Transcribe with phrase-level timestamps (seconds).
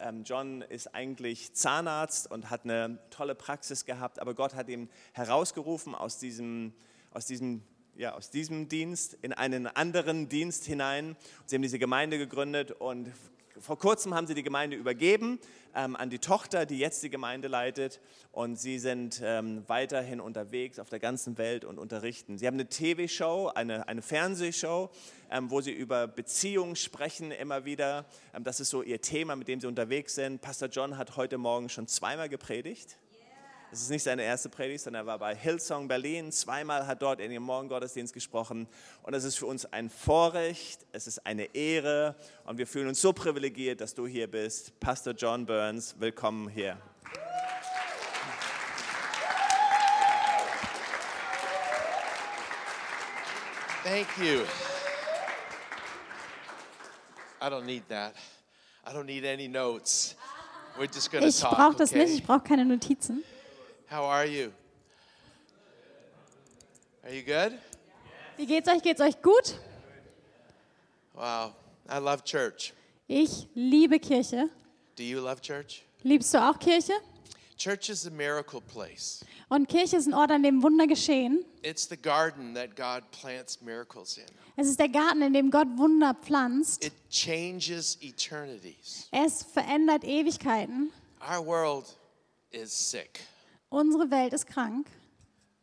[0.00, 4.88] Ähm, John ist eigentlich Zahnarzt und hat eine tolle Praxis gehabt, aber Gott hat ihn
[5.12, 6.72] herausgerufen aus diesem,
[7.10, 7.62] aus diesem,
[7.96, 11.16] ja, aus diesem Dienst in einen anderen Dienst hinein.
[11.44, 13.12] Sie haben diese Gemeinde gegründet und
[13.58, 15.40] vor kurzem haben sie die Gemeinde übergeben
[15.74, 18.00] ähm, an die Tochter, die jetzt die Gemeinde leitet.
[18.32, 22.38] Und sie sind ähm, weiterhin unterwegs auf der ganzen Welt und unterrichten.
[22.38, 24.90] Sie haben eine TV-Show, eine, eine Fernsehshow,
[25.30, 28.06] ähm, wo sie über Beziehungen sprechen immer wieder.
[28.34, 30.40] Ähm, das ist so ihr Thema, mit dem sie unterwegs sind.
[30.40, 32.99] Pastor John hat heute Morgen schon zweimal gepredigt.
[33.72, 36.32] Es ist nicht seine erste Predigt, sondern er war bei Hillsong Berlin.
[36.32, 38.66] Zweimal hat dort in ihrem Morgengottesdienst gesprochen.
[39.04, 42.16] Und es ist für uns ein Vorrecht, es ist eine Ehre.
[42.44, 44.78] Und wir fühlen uns so privilegiert, dass du hier bist.
[44.80, 46.78] Pastor John Burns, willkommen hier.
[53.84, 54.44] Thank you.
[57.40, 58.14] I don't need that.
[58.86, 60.16] I don't need any notes.
[60.78, 61.56] We're just going to Ich talk.
[61.56, 62.14] brauche das nicht, okay?
[62.14, 63.22] ich brauche keine Notizen.
[63.90, 64.52] How are you?
[67.02, 67.58] Are you good?
[68.36, 68.82] Wie geht's euch?
[68.82, 69.58] Geht's euch gut?
[71.12, 71.54] Wow.
[71.88, 72.72] I love church.
[73.08, 74.48] Ich liebe Kirche.
[74.94, 75.82] Do you love church?
[76.04, 76.92] Liebst du auch Kirche?
[77.56, 79.24] Church is a miracle place.
[79.48, 81.44] Und Kirche ist ein Ort, an dem Wunder geschehen.
[81.62, 84.24] It's the garden that God plants miracles in.
[84.56, 86.84] Es ist der Garten, in dem Gott Wunder pflanzt.
[86.84, 89.08] It changes eternities.
[89.10, 90.92] Es verändert Ewigkeiten.
[91.28, 91.86] Our world
[92.52, 93.18] is sick.
[93.70, 94.86] Unsere Welt ist krank.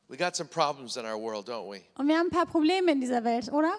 [0.09, 1.81] We got some problems in our world, don't we?
[1.97, 3.73] Und wir haben ein paar Probleme in dieser Welt, oder?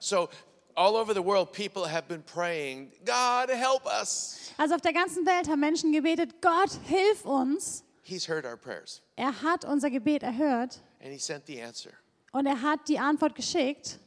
[0.00, 0.28] So,
[0.74, 4.52] all over the world, people have been praying, God, help us.
[4.58, 7.84] Also auf der ganzen Welt haben Menschen gebetet, Gott, hilf uns.
[8.02, 11.92] He's heard our prayers, Er hat unser Gebet erhört and He sent the answer
[12.32, 13.98] und er hat die Antwort geschickt.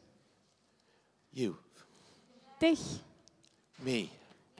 [1.32, 1.56] You,
[2.62, 2.80] Dich,
[3.80, 4.10] me.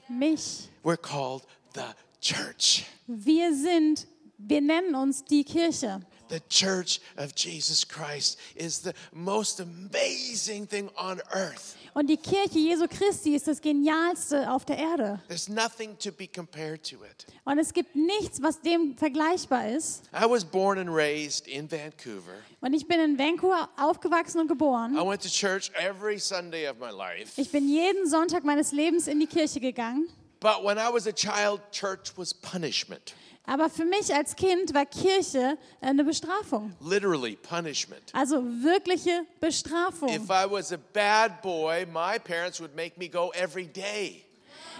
[0.08, 0.68] mich.
[0.82, 1.42] We're called
[1.74, 1.84] the
[2.20, 4.06] church, Wir sind,
[4.38, 6.00] wir nennen uns die Kirche.
[6.28, 11.74] the church of Jesus Christ is the most amazing thing on earth.
[11.94, 15.20] Und die Kirche Jesu Christi ist das Genialste auf der Erde.
[15.26, 17.26] There's nothing to be compared to it.
[17.44, 20.04] Und es gibt nichts, was dem vergleichbar ist.
[20.12, 22.34] I was born and raised in Vancouver.
[22.60, 24.94] Und ich bin in Vancouver aufgewachsen und I geboren.
[24.94, 27.32] went to church every Sunday of my life.
[27.40, 30.08] Ich bin jeden Sonntag meines Lebens in die Kirche gegangen.
[30.40, 33.14] But when I was a child, church was punishment.
[33.48, 36.74] Aber für mich als Kind war Kirche eine Bestrafung.
[36.82, 38.12] Literally, punishment.
[38.12, 40.10] Also wirkliche Bestrafung.
[40.10, 44.27] If I was a bad boy, my parents would make me go every day.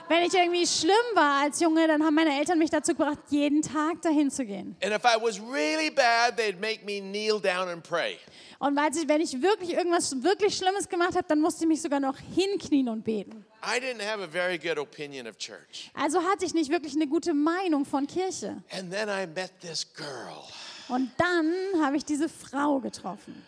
[0.08, 3.60] Wenn ich irgendwie schlimm war als Junge, dann haben meine Eltern mich dazu gebracht, jeden
[3.60, 4.74] Tag dahin zu gehen.
[4.82, 8.16] And if I was really bad, they'd make me kneel down and pray.
[8.58, 11.82] Und weil ich, wenn ich wirklich irgendwas wirklich Schlimmes gemacht habe, dann musste ich mich
[11.82, 13.44] sogar noch hinknien und beten.
[13.62, 15.90] I didn't have a very good opinion of church.
[15.94, 18.62] Also hatte ich nicht wirklich eine gute Meinung von Kirche.
[18.70, 20.42] And then I met this girl.
[20.88, 21.52] Und dann
[21.84, 23.44] habe ich diese Frau getroffen.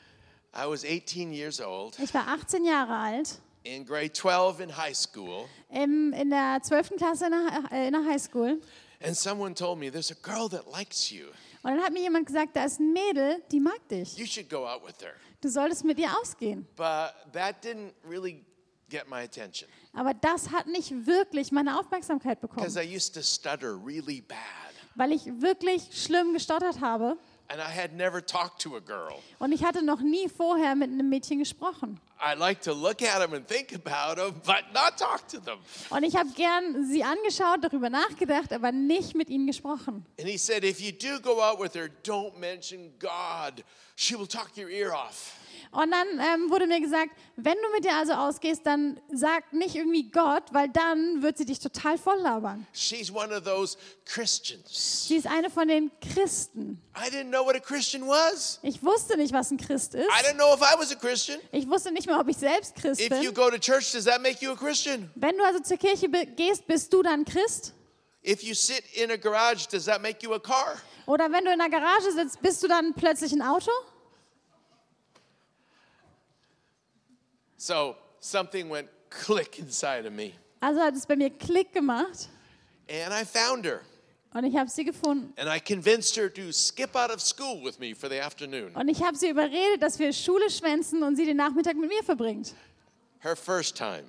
[0.55, 4.95] I was 18 years old Ich war 18 Jahre alt, in grade 12 in high
[4.95, 5.47] school.
[5.71, 6.97] im, in der 12.
[6.97, 8.61] Klasse in der, äh, in der Highschool.
[9.03, 11.27] And someone told me, There's a girl that likes you.
[11.63, 14.17] Und dann hat mir jemand gesagt, da ist ein Mädel, die mag dich.
[14.17, 15.13] You should go out with her.
[15.43, 16.67] Du solltest mit ihr ausgehen.
[16.77, 18.45] But that didn't really
[18.89, 23.23] get my attention Aber das hat nicht wirklich meine Aufmerksamkeit because bekommen, I used to
[23.23, 24.39] stutter really bad.
[24.97, 27.17] weil ich wirklich schlimm gestottert habe.
[27.53, 29.21] And I had never talked to a girl.
[29.41, 31.99] Und ich hatte noch nie vorher mit einem Mädchen gesprochen.
[32.23, 35.59] I like to look at them and think about them, but not talk to them.
[35.89, 40.07] Und ich habe gern sie angeschaut, darüber nachgedacht, aber nicht mit ihnen gesprochen.
[40.21, 43.65] And he said, if you do go out with her, don't mention God.
[43.97, 45.40] She will talk your ear off.
[45.73, 49.77] Und dann ähm, wurde mir gesagt, wenn du mit ihr also ausgehst, dann sag nicht
[49.77, 52.67] irgendwie Gott, weil dann wird sie dich total voll labern.
[52.73, 55.07] She's one of those Christians.
[55.07, 56.83] Sie ist eine von den Christen.
[56.97, 58.59] I didn't know what a Christian was.
[58.63, 60.07] Ich wusste nicht, was ein Christ ist.
[60.09, 61.39] I didn't know if I was a Christian.
[61.53, 63.35] Ich wusste nicht mal, ob ich selbst Christ If you bin.
[63.35, 65.09] go to church, does that make you a Christian?
[65.15, 67.75] Wenn du also zur Kirche gehst, bist du dann Christ?
[68.27, 70.77] If you sit in a garage, does that make you a car?
[71.07, 73.71] Oder wenn du in der Garage sitzt, bist du dann plötzlich ein Auto?
[77.61, 80.33] So something went click inside of me.
[80.61, 82.29] Also hat es bei mir Klick gemacht
[82.89, 83.83] And I found her.
[84.33, 85.35] und ich habe sie gefunden.
[85.37, 88.75] And I convinced her to skip out of school with me for the afternoon.
[88.75, 92.03] Und ich habe sie überredet, dass wir Schule schwänzen und sie den Nachmittag mit mir
[92.03, 92.55] verbringt.
[93.19, 94.05] Her first time,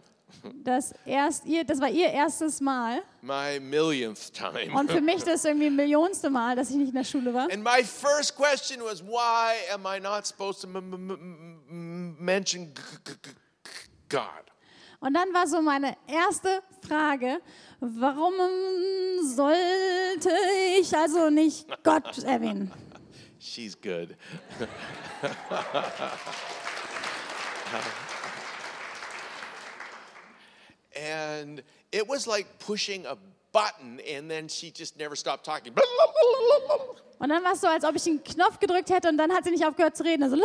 [0.63, 3.01] Das, erst ihr, das war ihr erstes Mal.
[3.22, 4.72] my millionth time.
[4.74, 7.51] Und für mich das irgendwie millionste Mal, dass ich nicht in der Schule war.
[7.51, 10.68] And my first question was, why am I not supposed to
[12.19, 12.74] mention
[14.10, 14.22] God?
[15.00, 17.39] Und dann war so meine erste Frage,
[17.80, 18.33] warum
[19.24, 20.30] sollte
[20.80, 22.72] ich also nicht Gott erwähnen?
[23.39, 24.16] She's good.
[30.96, 33.16] and it was like pushing a
[33.52, 35.74] button, and then she just never stopped talking.
[37.20, 39.44] Und dann war es so, als ob ich den Knopf gedrückt hätte und dann hat
[39.44, 40.24] sie nicht aufgehört zu reden.
[40.24, 40.38] Also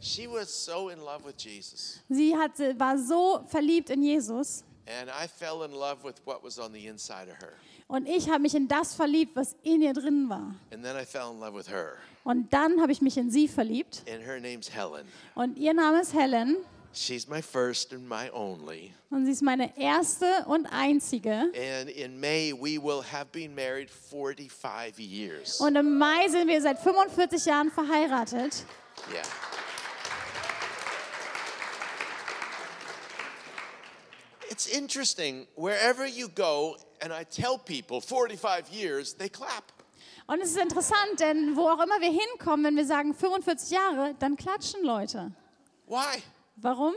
[0.00, 2.00] She was so in love with Jesus.
[2.08, 4.62] sie hat, war so verliebt in Jesus.
[4.86, 7.54] And I fell in love with what was on the inside of her.
[7.88, 10.54] Und ich habe mich in das verliebt, was in ihr drin war.
[10.72, 11.96] And then I fell in love with her.
[12.22, 14.02] Und dann habe ich mich in sie verliebt.
[14.06, 15.06] And her name's Helen.
[15.34, 16.58] Und ihr Name ist Helen.
[16.96, 18.92] She's my first and my only.
[19.10, 21.50] Und sie ist meine erste und einzige.
[21.54, 25.60] And in May, we will have been married 45 years.
[25.60, 28.64] Und im Mai sind wir seit 45 Jahren verheiratet.
[29.12, 29.22] Yeah.
[34.50, 35.48] It's interesting.
[35.56, 39.64] Wherever you go, and I tell people 45 years, they clap.
[40.26, 44.14] Und es ist interessant, denn wo auch immer wir hinkommen, wenn wir sagen 45 Jahre,
[44.20, 45.32] dann klatschen Leute.
[45.86, 46.22] Why?
[46.56, 46.94] Warum?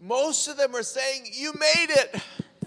[0.00, 2.20] Most of them are saying, You made it.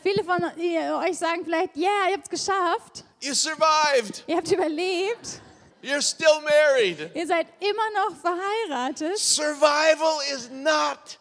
[0.03, 3.05] Viele von euch sagen vielleicht, ja, yeah, ihr habt es geschafft.
[3.21, 4.23] You survived.
[4.27, 5.41] Ihr habt überlebt.
[5.81, 7.09] You're still married.
[7.15, 9.17] Ihr seid immer noch verheiratet.
[9.17, 11.17] Survival is not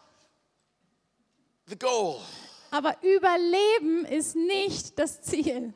[1.67, 2.19] the goal.
[2.71, 5.73] Aber Überleben ist nicht das Ziel.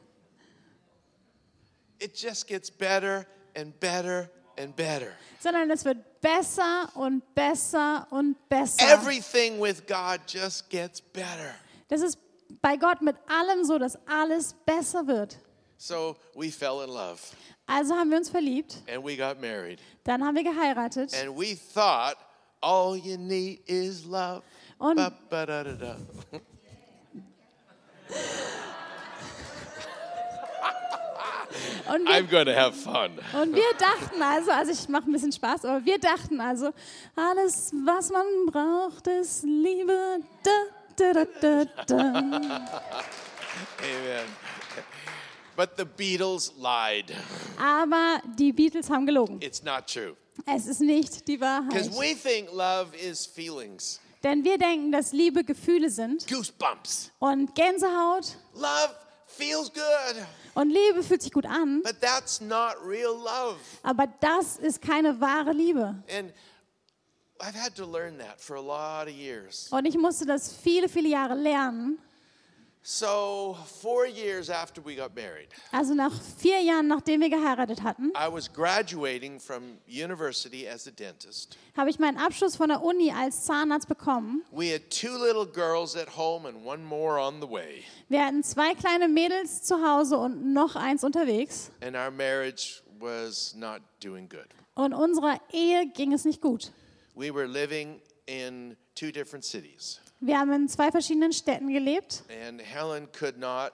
[2.00, 4.30] It just gets better and better
[4.60, 5.12] and better.
[5.40, 8.88] Sondern es wird besser und besser und besser.
[8.92, 11.54] Everything with God just gets better.
[11.90, 12.18] Das ist
[12.62, 15.38] bei Gott mit allem so, dass alles besser wird.
[15.78, 17.20] So we fell in love
[17.68, 19.80] Also haben wir uns verliebt, and we got married.
[20.04, 22.16] dann haben wir geheiratet And we thought
[22.62, 24.42] all you need is love.
[24.80, 25.98] Und- Ba, ba, da, da, da.
[31.94, 33.12] und wir, I'm to have fun.
[33.42, 36.72] und wir dachten also, also ich mache ein bisschen Spaß, aber wir dachten also,
[37.16, 40.20] alles, was man braucht, ist Liebe.
[40.44, 41.98] Da, da, da, da.
[43.80, 44.26] Amen.
[45.56, 47.14] But the Beatles lied.
[47.60, 49.40] Aber die Beatles haben gelogen.
[49.42, 50.16] It's not true.
[50.46, 51.92] Es ist nicht die Because Wahrheit.
[52.00, 57.12] we think love is feelings, Denn wir denken, dass Liebe Gefühle sind goosebumps.
[57.20, 58.96] und Gänsehaut Love
[60.56, 63.58] und Liebe fühlt sich gut an, but that's not real love.
[63.84, 65.96] aber das ist keine wahre Liebe.
[66.16, 66.34] And
[67.40, 69.68] I've had to learn that for a lot of years.
[69.72, 72.00] Und ich musste das viele, viele Jahre lernen.
[72.90, 78.14] So, four years after we got married, Also nach vier Jahren, nachdem wir geheiratet hatten,
[78.16, 81.58] I was graduating from university as a dentist.
[81.76, 84.42] habe ich meinen Abschluss von der Uni als Zahnarzt bekommen.
[84.54, 87.84] We had two little girls at home and one more on the way.
[88.08, 91.72] Wir hatten zwei kleine Mädels zu Hause und noch eins unterwegs.
[91.82, 94.48] And our marriage was not doing good.
[94.76, 96.72] Und unserer Ehe ging es nicht gut.
[97.16, 100.00] We were living in two different cities.
[100.20, 103.72] Wir haben in zwei verschiedenen Städten gelebt And Helen could not,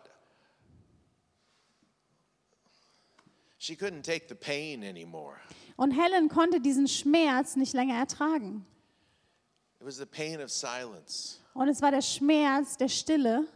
[3.57, 5.35] she couldn't take the pain anymore.
[5.77, 8.65] und Helen konnte diesen Schmerz nicht länger ertragen.
[9.79, 11.39] It was the pain of silence.
[11.53, 13.47] Und es war der Schmerz der Stille.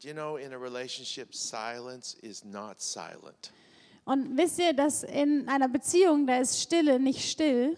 [0.00, 3.52] Do you know, in a relationship, silence is not silent.
[4.04, 7.76] Und wisst ihr, dass in einer Beziehung, da ist Stille nicht still.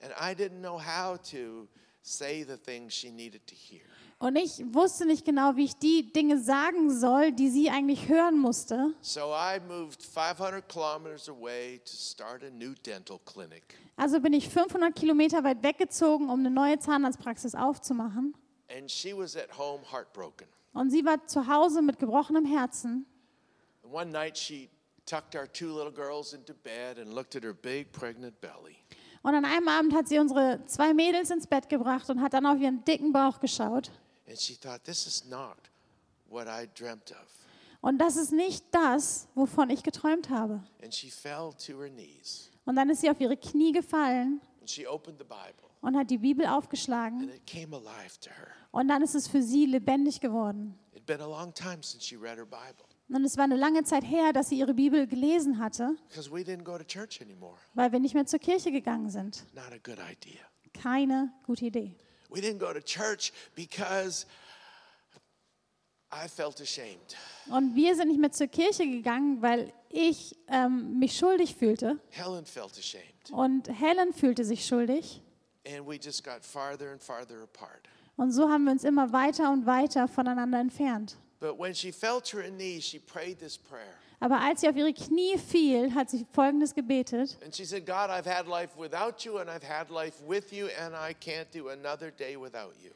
[0.00, 1.68] And I didn't know how to
[2.02, 3.82] say the things she needed to hear.
[4.18, 8.38] Und ich wusste nicht genau, wie ich die Dinge sagen soll, die sie eigentlich hören
[8.38, 8.94] musste.
[9.02, 13.78] So I moved 500 kilometers away to start a new dental clinic.
[13.96, 18.34] Also bin ich 500 Kilometer weit weggezogen, um eine neue Zahnarztpraxis aufzumachen.
[18.74, 20.46] And she was at home heartbroken.
[20.72, 23.06] Und sie war zu Hause mit gebrochenem Herzen.
[23.82, 24.70] One night she
[25.04, 28.76] tucked our two little girls into bed and looked at her big pregnant belly.
[29.26, 32.46] Und an einem Abend hat sie unsere zwei Mädels ins Bett gebracht und hat dann
[32.46, 33.90] auf ihren dicken Bauch geschaut.
[34.28, 35.56] And she thought, this is not
[36.28, 37.26] what I dreamt of.
[37.80, 40.62] Und das ist nicht das, wovon ich geträumt habe.
[40.80, 44.70] And she fell to her knees Und dann ist sie auf ihre Knie gefallen and
[44.70, 47.22] she opened the Bible und hat die Bibel aufgeschlagen.
[47.22, 48.46] and it came alive to her.
[48.70, 50.78] Und dann ist es für sie lebendig geworden.
[50.94, 53.84] It'd been a long time since she read her Bible Und es war eine lange
[53.84, 55.96] Zeit her, dass sie ihre Bibel gelesen hatte,
[57.74, 59.46] weil wir nicht mehr zur Kirche gegangen sind.
[60.72, 61.96] Keine gute Idee.
[62.28, 64.26] We didn't go to church because
[66.12, 67.16] I felt ashamed.
[67.48, 71.98] Und wir sind nicht mehr zur Kirche gegangen, weil ich ähm, mich schuldig fühlte.
[72.10, 73.30] Helen felt ashamed.
[73.30, 75.22] Und Helen fühlte sich schuldig.
[75.66, 77.88] And we just got farther and farther apart.
[78.16, 81.16] Und so haben wir uns immer weiter und weiter voneinander entfernt.
[84.18, 87.36] Aber als sie auf ihre Knie fiel, hat sie Folgendes gebetet.
[87.44, 90.68] And she said, God, I've had life without you, and I've had life with you,
[90.80, 92.90] and I can't do another day without you.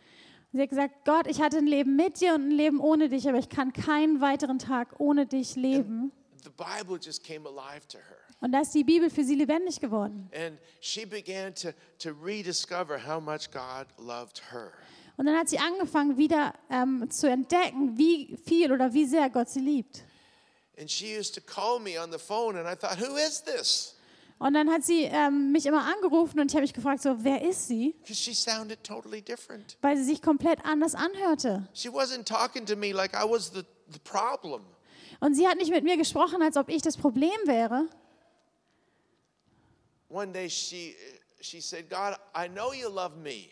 [0.53, 3.29] Sie hat gesagt, Gott, ich hatte ein Leben mit dir und ein Leben ohne dich,
[3.29, 6.11] aber ich kann keinen weiteren Tag ohne dich leben.
[6.43, 8.17] The Bible just came alive to her.
[8.41, 10.29] Und da ist die Bibel für sie lebendig geworden.
[10.35, 14.73] And she began to, to rediscover how much God loved her.
[15.21, 19.51] Und dann hat sie angefangen, wieder ähm, zu entdecken, wie viel oder wie sehr Gott
[19.51, 20.03] sie liebt.
[20.79, 23.97] And she used to call me on the phone, and I thought, who is this?
[24.39, 27.43] Und dann hat sie ähm, mich immer angerufen und ich habe mich gefragt, so, wer
[27.43, 27.95] ist sie?
[28.01, 29.77] Because she sounded totally different.
[29.83, 31.69] Weil sie sich komplett anders anhörte.
[31.75, 33.63] She wasn't talking to me like I was the,
[33.93, 34.63] the problem.
[35.21, 37.91] Und sie hat nicht mit mir gesprochen, als ob ich das Problem wäre.
[40.09, 40.97] One day she,
[41.43, 43.51] she said, God, I know you love me,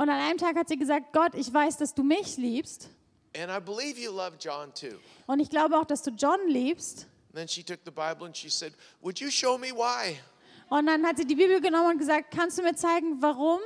[0.00, 2.88] Und an einem Tag hat sie gesagt, Gott, ich weiß, dass du mich liebst.
[3.36, 4.98] and I believe you love John too.
[5.26, 7.06] Und ich glaube auch, dass du John liebst.
[7.26, 10.18] And then she took the Bible and she said, Would you show me why?
[10.70, 13.60] Und dann hat sie die Bibel genommen und gesagt, kannst du mir zeigen, warum?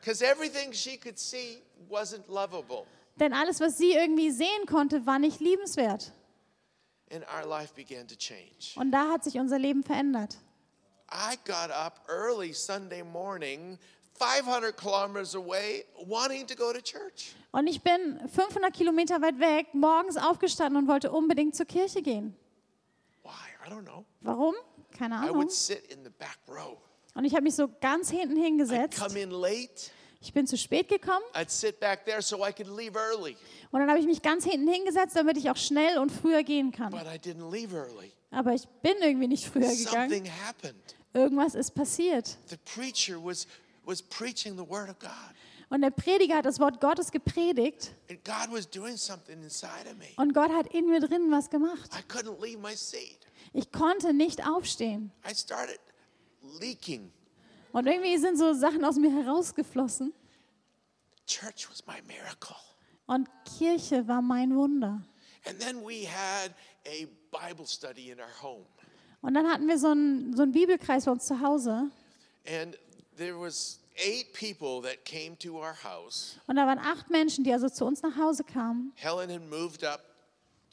[0.00, 1.60] Because everything she could see
[1.90, 2.86] wasn't lovable.
[3.16, 6.12] Denn alles, was sie irgendwie sehen konnte, war nicht liebenswert.
[7.12, 8.72] And our life began to change.
[8.76, 10.38] Und da hat sich unser Leben verändert.
[11.12, 13.78] I got up early Sunday morning,
[14.14, 17.34] 500 kilometers away, wanting to go to church.
[17.50, 22.34] Und ich bin 500 Kilometer weit weg, morgens aufgestanden und wollte unbedingt zur Kirche gehen.
[23.22, 23.30] Why?
[23.66, 24.04] I don't know.
[24.20, 24.54] Warum?
[24.96, 25.36] Keine I Ahnung.
[25.38, 26.78] would sit in the back row.
[27.14, 29.00] Und ich habe mich so ganz hinten I'd hingesetzt.
[29.00, 29.90] come in late.
[30.20, 33.36] Ich bin zu spät gekommen I'd sit back there so I could leave early.
[33.72, 36.70] und dann habe ich mich ganz hinten hingesetzt, damit ich auch schnell und früher gehen
[36.70, 36.90] kann.
[36.90, 38.12] But I didn't leave early.
[38.30, 40.10] Aber ich bin irgendwie nicht früher gegangen.
[40.10, 40.96] Something happened.
[41.12, 42.38] Irgendwas ist passiert.
[42.46, 43.46] The preacher was,
[43.84, 45.10] was preaching the word of God.
[45.70, 49.96] Und der Prediger hat das Wort Gottes gepredigt And God was doing something inside of
[49.96, 50.08] me.
[50.16, 51.90] und Gott hat in mir drin was gemacht.
[51.94, 53.18] I couldn't leave my seat.
[53.54, 55.10] Ich konnte nicht aufstehen.
[55.28, 55.80] I started
[56.60, 57.10] leaking.
[57.72, 60.12] Und irgendwie sind so Sachen aus mir herausgeflossen.
[61.26, 62.56] Church was my miracle.
[63.06, 65.02] Und Kirche war mein Wunder.
[65.46, 66.52] And then we had
[66.86, 68.66] a Bible study in our home.
[69.22, 71.90] Und dann hatten wir so einen, so einen Bibelkreis bei uns zu Hause.
[72.46, 72.76] And
[73.16, 76.38] there was eight people that came to our house.
[76.46, 78.92] Und da waren acht Menschen, die also zu uns nach Hause kamen.
[78.96, 80.00] Helen had moved up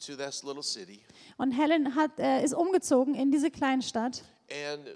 [0.06, 1.02] to this little city.
[1.36, 4.22] Und Helen hat, äh, ist umgezogen in diese Kleinstadt.
[4.50, 4.88] And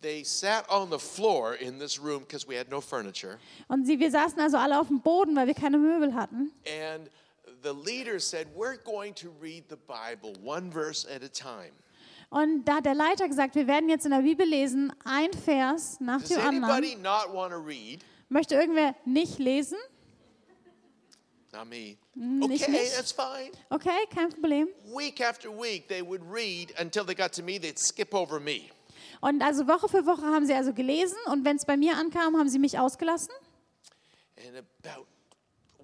[0.00, 3.38] they sat on the floor in this room because we had no furniture.
[3.68, 6.52] Und sie, wir saßen also alle auf dem Boden, weil wir keine Möbel hatten.
[6.66, 7.10] And
[7.62, 11.72] the leader said, We're going to read the Bible one verse at a time.
[12.30, 15.98] Und da hat der Leiter gesagt, wir werden jetzt in der Bibel lesen, ein Vers
[16.00, 16.64] nach Does dem anderen.
[16.84, 18.04] anybody not want to read?
[18.28, 19.76] Möchte irgendwer nicht lesen?
[21.52, 21.96] Not me.
[22.14, 22.94] nicht Okay, mich.
[22.94, 23.50] that's fine.
[23.70, 24.68] Okay, kein Problem.
[24.96, 28.70] Week after week, they would read until they got to me, they'd skip over me.
[29.20, 32.36] Und also Woche für Woche haben sie also gelesen und wenn es bei mir ankam,
[32.38, 33.32] haben sie mich ausgelassen.
[34.38, 35.06] And about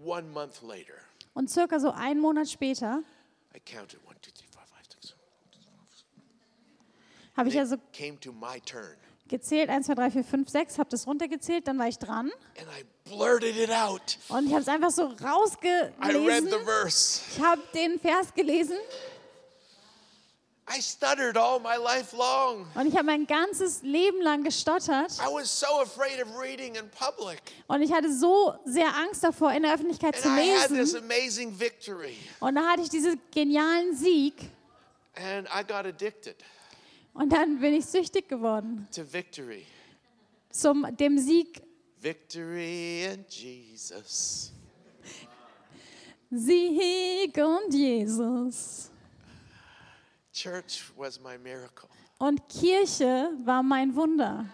[0.04, 0.94] one month later,
[1.34, 3.02] Und circa so einen Monat später
[3.54, 5.14] I counted one, two, three, four, five, six.
[7.36, 8.96] Habe ich also came to my turn.
[9.28, 12.30] gezählt, 1, 2, 3, 4, 5, 6, habe das runtergezählt, dann war ich dran.
[12.58, 14.18] And I blurted it out.
[14.28, 16.50] Und ich habe es einfach so rausgelesen.
[16.50, 17.20] the verse.
[17.36, 18.76] Ich habe den Vers gelesen
[20.68, 22.66] I stuttered all my life long.
[22.74, 25.12] und ich habe mein ganzes Leben lang gestottert.
[25.20, 27.40] I was so afraid of reading in public.
[27.68, 30.92] Und ich hatte so sehr Angst davor, in der Öffentlichkeit And zu I had this
[30.92, 31.04] lesen.
[31.04, 32.16] amazing victory.
[32.40, 34.34] Und da hatte ich diesen genialen Sieg.
[35.14, 36.34] And I got addicted
[37.16, 38.86] Und dann bin ich süchtig geworden.
[38.94, 39.64] to victory.
[40.50, 41.62] Zum dem Sieg.
[42.00, 44.52] Victory in Jesus.
[46.30, 48.90] Sieg und Jesus.
[50.32, 51.88] Church was my miracle.
[52.18, 54.46] Und Kirche war mein Wunder.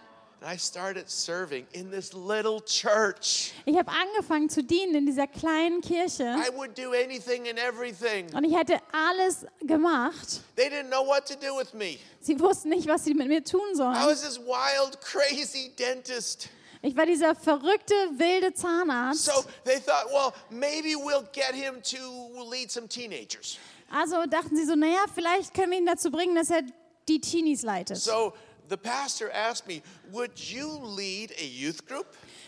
[0.42, 3.52] And I started serving in this little church.
[3.64, 6.24] Ich habe angefangen zu dienen in dieser kleinen Kirche.
[6.24, 8.26] I would do anything and everything.
[8.34, 10.40] Und ich hätte alles gemacht.
[10.56, 11.98] They didn't know what to do with me.
[12.20, 13.94] Sie wussten nicht, was sie mit mir tun I sollen.
[13.94, 16.48] was this wild, crazy dentist.
[16.80, 19.24] Ich war dieser verrückte, wilde Zahnarzt.
[19.24, 23.58] So they thought, well, maybe we'll get him to lead some teenagers.
[23.92, 26.62] Also dachten sie so, naja, vielleicht können wir ihn dazu bringen, dass er
[27.08, 27.98] die Teenies leitet.
[27.98, 28.32] So
[28.68, 32.06] the pastor asked me, would you lead a youth group?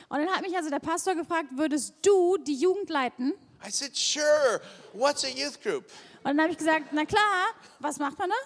[0.09, 3.33] Und dann hat mich also der Pastor gefragt, würdest du die Jugend leiten?
[3.67, 4.61] I said, sure.
[4.93, 5.91] What's a youth group?
[6.23, 7.47] Und dann habe ich gesagt, na klar,
[7.81, 8.37] was macht man da?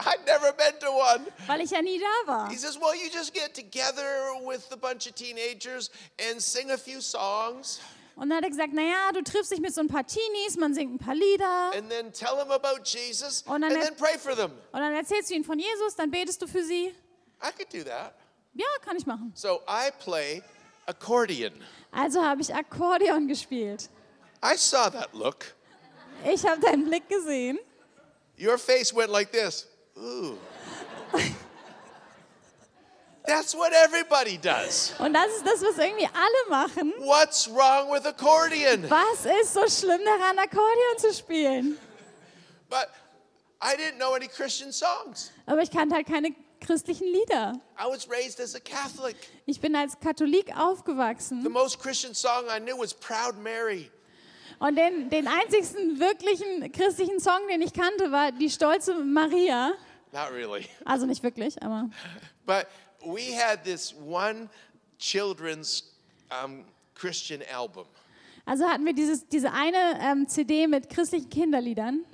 [0.00, 1.26] I'd never been to one.
[1.48, 2.48] weil ich ja nie da war.
[2.50, 5.90] He says, Well, you just get together with a bunch of teenagers
[6.30, 7.80] and sing a few songs
[8.18, 10.74] Und dann hat er gesagt, naja, du triffst dich mit so ein paar Teenies, man
[10.74, 14.18] singt ein paar Lieder and then tell them about Jesus Und and dann- then pray
[14.18, 14.50] for them.
[14.72, 16.86] und dann erzählst du ihnen von Jesus, dann betest du für sie.
[17.40, 18.14] I could do that.
[18.54, 19.30] Ja, kann ich machen.
[19.36, 20.42] So I play
[20.86, 21.52] accordion.
[21.92, 23.88] Also habe ich Akkordeon gespielt.
[24.44, 25.54] I saw that look.
[26.28, 27.58] Ich habe deinen Blick gesehen.
[28.40, 29.68] Your face went like this.
[29.96, 30.36] Ooh.
[33.28, 34.94] That's what everybody does.
[34.98, 36.94] Und das ist das, was irgendwie alle machen.
[36.98, 38.88] What's wrong with accordion?
[38.88, 41.76] Was ist so schlimm daran, Akkordeon zu spielen?
[42.70, 42.88] But
[43.62, 45.30] I didn't know any Christian songs.
[45.44, 47.60] Aber ich kannte halt keine christlichen Lieder.
[47.78, 49.16] I was raised as a Catholic.
[49.44, 51.42] Ich bin als Katholik The aufgewachsen.
[51.52, 53.90] most Christian song I knew was Proud Mary.
[54.58, 59.72] Und den, den einzigsten wirklichen christlichen Song, den ich kannte, war Die stolze Maria.
[60.12, 60.66] Not really.
[60.86, 61.90] Also nicht wirklich, aber.
[62.46, 62.66] But
[63.06, 64.48] we had this one
[64.98, 65.84] children's
[66.30, 66.64] um,
[66.94, 67.86] Christian album.
[68.44, 72.04] Also hatten wir dieses, diese eine ähm, CD mit christlichen Kinderliedern.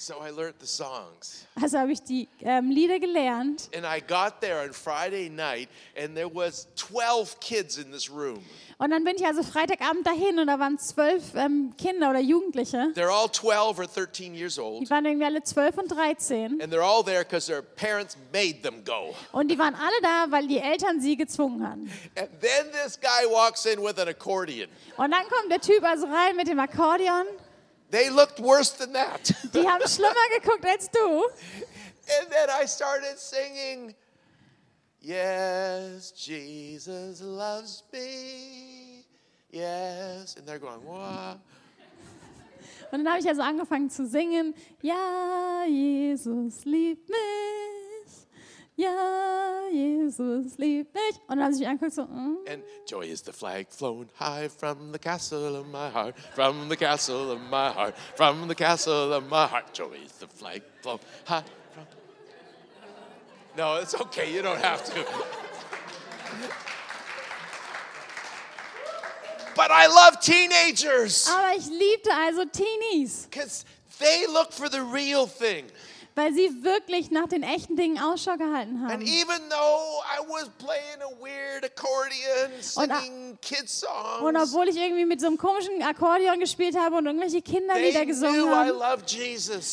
[0.00, 1.44] So I learned the songs.
[1.60, 3.68] Also habe ich die ähm, Lieder gelernt.
[3.74, 5.68] And I got there on Friday night
[6.00, 8.38] and there was 12 kids in this room.
[8.78, 12.92] Und dann bin ich also Freitagabend dahin und da waren zwölf ähm, Kinder oder Jugendliche.
[12.94, 14.88] They're all 12 or 13 years Die old.
[14.88, 16.62] waren irgendwie alle zwölf und dreizehn.
[16.62, 19.16] And they're all there because their parents made them go.
[19.32, 21.90] Und die waren alle da, weil die Eltern sie gezwungen hatten.
[22.16, 24.68] And then this guy walks in with an accordion.
[24.96, 27.26] Und dann kommt der Typ also rein mit dem Akkordeon.
[27.90, 29.32] They looked worse than that.
[29.54, 31.24] Die haben schlimmer geguckt als du.
[32.20, 33.94] And then I started singing,
[35.00, 39.04] Yes, Jesus loves me.
[39.50, 40.36] Yes.
[40.36, 41.38] And they're going, What?
[42.90, 44.54] Und dann habe ich also angefangen zu singen.
[44.80, 47.77] Ja, Jesus liebt mich.
[48.78, 51.20] Ja, Jesus liebt mich.
[51.26, 52.38] Und dann haben sie mich angeguckt so, mm.
[52.48, 56.76] And joy is the flag flown high from the castle of my heart, from the
[56.76, 59.74] castle of my heart, from the castle of my heart.
[59.74, 61.42] Joy is the flag flown high
[61.74, 61.86] from.
[63.56, 64.32] No, it's okay.
[64.32, 65.04] You don't have to.
[69.56, 73.64] But I love teenagers Aber ich liebte also Teenies, because
[73.98, 75.64] they look for the real thing.
[76.18, 79.02] Weil sie wirklich nach den echten Dingen Ausschau gehalten And haben.
[79.02, 84.68] even though I was playing a weird accordion, Und a- singing kids songs, Und obwohl
[84.68, 88.72] ich irgendwie mit so einem komischen Akkordeon gespielt habe und irgendwelche Kinderlieder gesungen habe,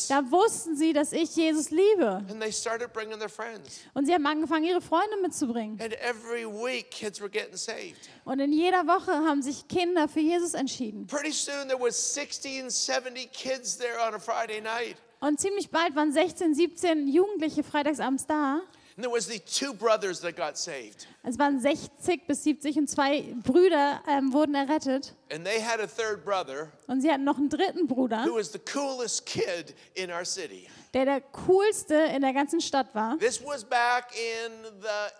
[0.08, 2.24] da wussten sie, dass ich Jesus liebe.
[2.30, 3.80] And they started bringing their friends.
[3.94, 5.80] Und sie haben angefangen, ihre Freunde mitzubringen.
[5.80, 8.08] And every week, kids were getting saved.
[8.24, 11.06] Und in jeder Woche haben sich Kinder für Jesus entschieden.
[11.08, 14.96] Pretty soon, there was 60 and 70 kids there on a Friday night.
[15.26, 18.60] Und ziemlich bald waren 16, 17 Jugendliche freitagsabends da.
[18.96, 21.06] And there was the two brothers that got saved.
[21.24, 25.14] Es waren 60 bis 70 und zwei Brüder ähm, wurden errettet.
[25.30, 28.52] And they had a third brother Und sie hatten noch einen dritten Bruder, who was
[28.52, 30.68] the coolest kid in our city.
[30.94, 33.18] der der coolste in der ganzen Stadt war.
[33.18, 35.12] This was back in the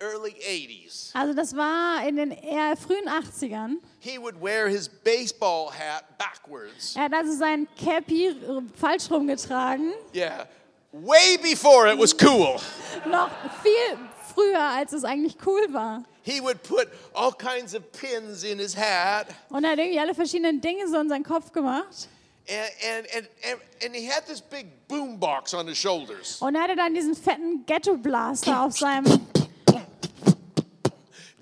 [0.00, 1.10] early 80s.
[1.14, 3.76] Also das war in den eher frühen 80ern.
[4.00, 6.96] He would wear his baseball hat backwards.
[6.96, 8.34] Er hat also sein Cappy
[8.74, 9.92] falsch rumgetragen.
[10.14, 10.46] Yeah.
[10.92, 12.60] Way before it was cool.
[13.06, 13.30] Noch
[13.62, 13.98] viel
[14.34, 16.04] früher, als es eigentlich cool war.
[16.22, 19.26] He would put all kinds of pins in his hat.
[19.50, 22.08] Und er hat irgendwie alle verschiedenen Dinge so in seinen Kopf gemacht.
[22.46, 26.40] And, and, and, and, he had this big boom box on his shoulders.
[26.40, 29.04] Und er hatte dann diesen fetten Ghetto-Blaster auf seinem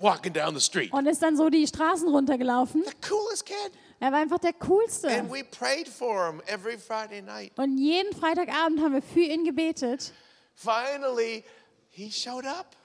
[0.03, 0.91] Walking down the street.
[0.91, 2.83] und ist dann so die Straßen runtergelaufen.
[2.83, 3.71] The coolest kid.
[3.99, 5.07] Er war einfach der Coolste.
[5.07, 7.53] And we prayed for him every Friday night.
[7.57, 10.11] Und jeden Freitagabend haben wir für ihn gebetet.
[10.55, 11.43] Finally,
[11.89, 12.75] he showed up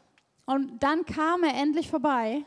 [0.47, 2.45] Und dann kam er endlich vorbei.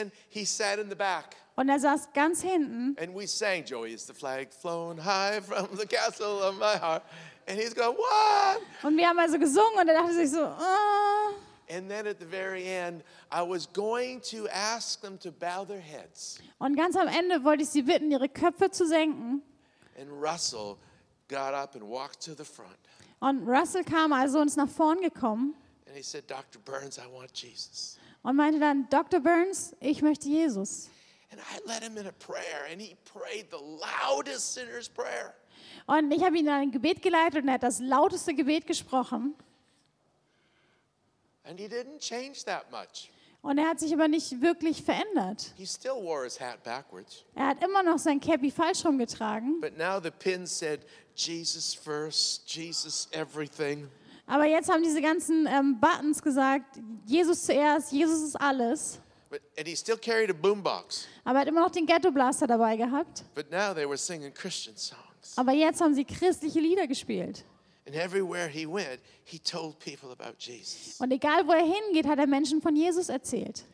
[0.00, 1.36] and he sat in the back.
[1.56, 2.96] Und er saß ganz hinten.
[2.98, 7.02] And we sang, Joy is the flag flown high from the castle of my heart.
[7.46, 8.62] And he's going, What?
[8.82, 11.30] Und wir haben also gesungen und er dachte sich so, ah.
[11.70, 15.80] And then at the very end, I was going to ask them to bow their
[15.80, 16.38] heads.
[16.58, 19.42] Und ganz am Ende wollte ich sie bitten, ihre Köpfe zu senken.
[20.00, 20.76] And Russell
[21.28, 22.78] got up and walked to the front.
[23.20, 25.54] Und Russell kam also uns nach vorn gekommen
[25.88, 26.58] And he said, Dr.
[26.64, 27.98] Burns, I want Jesus.
[28.22, 29.20] und meinte dann, Dr.
[29.20, 30.90] Burns, ich möchte Jesus.
[31.30, 35.34] And I led him in a prayer, and he prayed the loudest sinner's prayer.
[35.86, 39.34] Und ich habe ihn in ein Gebet geleitet und er hat das lauteste Gebet gesprochen.
[41.48, 43.10] And he didn't change that much.
[43.40, 45.52] Und er hat sich aber nicht wirklich verändert.
[45.56, 47.24] He still wore his hat backwards.
[47.34, 49.60] Er hat immer noch sein Cappy falsch rumgetragen.
[49.60, 50.80] But now the pin said,
[51.14, 53.88] Jesus first, Jesus everything.
[54.26, 58.98] Aber jetzt haben diese ganzen ähm, Buttons gesagt, Jesus zuerst, Jesus ist alles.
[59.30, 61.06] But, and he still carried a boombox.
[61.24, 63.24] Aber er hat immer noch den Ghetto Blaster dabei gehabt.
[63.34, 65.36] But now they were singing Christian songs.
[65.36, 67.44] Aber jetzt haben sie christliche Lieder gespielt.
[67.88, 71.00] And everywhere he went, he told people about Jesus.
[71.00, 73.64] Und egal wo er hingeht, hat er Menschen von Jesus erzählt.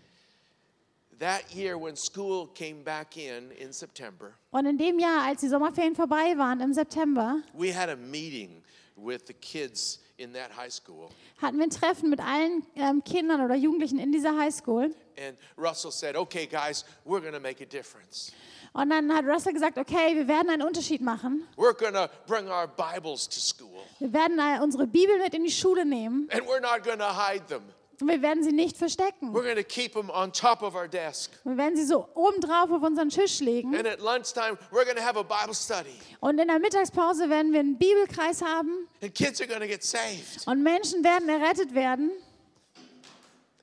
[1.19, 5.49] That year, when school came back in in September, Und in dem Jahr, als die
[5.49, 8.63] Sommerferien vorbei waren, im September, we had a meeting
[8.97, 11.11] with the kids in that high school.
[11.43, 14.95] hatten wir ein Treffen mit allen ähm, Kindern oder Jugendlichen in dieser Highschool.
[15.19, 18.31] And Russell said, Okay, guys, we're going to make a difference.
[18.75, 21.47] Und dann hat Russell gesagt, okay, wir werden einen Unterschied machen.
[21.57, 25.51] We're going to bring our Bibles to school, Wir werden unsere Bibel mit in die
[25.53, 27.63] Schule nehmen and we're not to hide them.
[28.01, 29.33] und wir werden sie nicht verstecken.
[29.33, 31.31] We're going to keep them on top of our desk.
[31.45, 33.77] Wir werden sie so obendrauf auf unseren Tisch legen.
[33.77, 37.53] And at lunchtime, we're going to have a Bible study, Und in der Mittagspause werden
[37.53, 40.47] wir einen Bibelkreis haben and kids are going to get saved.
[40.47, 42.11] und Menschen werden errettet werden.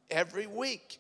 [0.08, 1.00] Every week,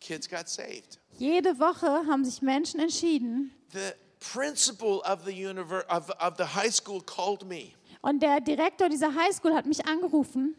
[0.00, 0.98] kids got saved.
[1.22, 3.52] Jede Woche haben sich Menschen entschieden.
[3.72, 7.70] The principal of the, univer- of, of the high school called me.
[8.00, 10.56] Und der Direktor dieser Highschool hat mich angerufen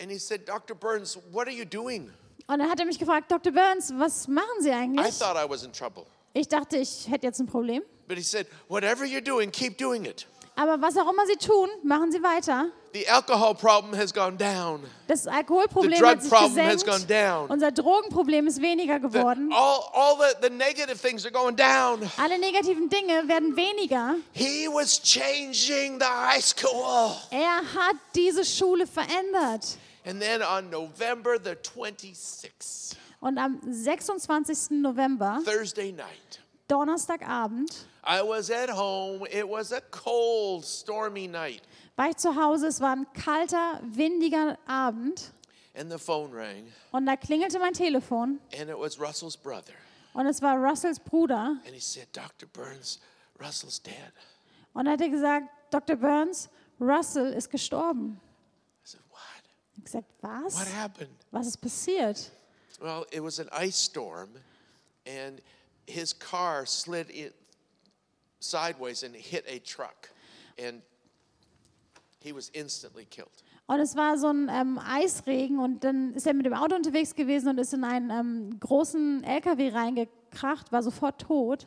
[0.00, 0.74] And he said, Dr.
[0.74, 2.10] Burns, what are you doing?
[2.48, 3.52] und dann hat er mich gefragt, Dr.
[3.52, 5.16] Burns, was machen Sie I eigentlich?
[5.16, 6.04] thought I was in trouble.
[6.32, 7.84] Ich dachte, ich hätte jetzt ein Problem.
[8.08, 10.26] But he said, whatever you're doing, keep doing it.
[10.56, 12.66] Aber was auch immer Sie tun, machen Sie weiter.
[12.92, 14.84] The alcohol problem has gone down.
[15.08, 16.86] Das Alkoholproblem The drug hat sich problem has gesenkt.
[16.86, 17.50] gone down.
[17.50, 19.50] Unser Drogenproblem ist weniger The- geworden.
[19.52, 22.08] all all the, the negative things are going down.
[22.18, 24.14] Alle negativen Dinge werden weniger.
[24.32, 27.16] He was changing the high school.
[27.32, 29.76] Er hat diese Schule verändert.
[30.06, 34.70] And then on November the 26th, Und am 26.
[34.82, 39.26] November, Thursday night, Donnerstagabend, I was at home.
[39.30, 41.62] It was a cold, stormy night.
[41.96, 42.66] war ich zu Hause.
[42.68, 45.32] Es war ein kalter, windiger Abend.
[45.76, 48.38] And the phone rang, Und da klingelte mein Telefon.
[48.58, 49.74] and it was Russell's brother.
[50.14, 51.56] Und es war Russells Bruder.
[51.66, 52.46] And he said, Dr.
[52.52, 53.00] Burns,
[53.40, 54.12] Russell's dead.
[54.72, 55.96] Und er hatte gesagt, Dr.
[55.96, 56.48] Burns,
[56.80, 58.20] Russell ist gestorben.
[58.84, 59.20] I said, What?
[59.84, 61.10] Ich habe gesagt, What happened?
[61.32, 62.30] Was ist passiert?
[62.80, 64.28] Well, it was an ice storm,
[65.06, 65.40] and
[65.86, 67.32] his car slid in
[68.40, 70.10] sideways and hit a truck,
[70.58, 70.82] and
[72.20, 73.42] he was instantly killed.
[73.66, 77.14] Und es war so ein ähm, Eisregen und dann ist er mit dem Auto unterwegs
[77.14, 81.66] gewesen und ist in einen ähm, großen LKW reingekracht, war sofort tot.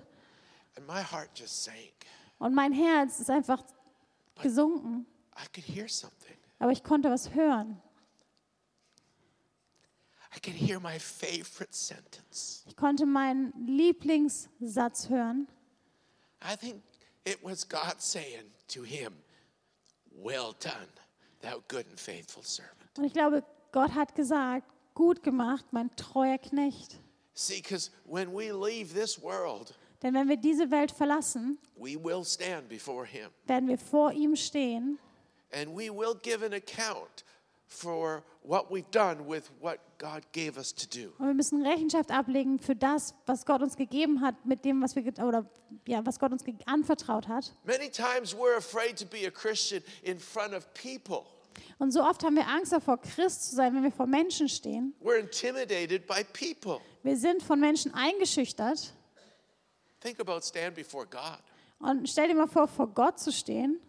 [0.75, 1.93] And my heart just sank.
[2.38, 3.63] Und mein Herz ist einfach
[4.39, 5.08] gesunken.
[5.36, 6.38] I could hear something.
[6.60, 7.82] Aber ich konnte was hören.
[10.27, 10.27] I could hear my favorite sentence.
[12.65, 15.47] Ich konnte meinen Lieblingssatz hören.
[16.43, 16.82] I think
[17.26, 19.13] it was God saying to him,
[20.12, 20.88] Well done,
[21.41, 22.97] thou good and faithful servant.
[22.97, 26.97] Und ich glaube, Gott hat gesagt, gut gemacht, mein treuer Knecht.
[27.34, 32.23] See, because when we leave this world, Denn wenn wir diese Welt verlassen, we will
[32.23, 33.30] stand before him.
[33.45, 35.00] werden wir vor ihm stehen
[35.52, 37.23] And we will give an account
[37.67, 41.12] for what we've done with what God gave us to do.
[41.19, 44.95] und wir müssen Rechenschaft ablegen für das, was Gott uns gegeben hat, mit dem, was
[44.95, 45.45] wir oder
[45.88, 47.53] ja, was Gott uns anvertraut hat.
[47.65, 51.25] Many times we're afraid to be a Christian in front of people.
[51.80, 54.93] Und so oft haben wir Angst davor, Christ zu sein, wenn wir vor Menschen stehen.
[55.01, 56.80] We're intimidated by people.
[57.03, 58.93] Wir sind von Menschen eingeschüchtert.
[59.99, 61.39] Think about stand before God.
[61.80, 63.80] Und stell dir mal vor, vor Gott zu stehen.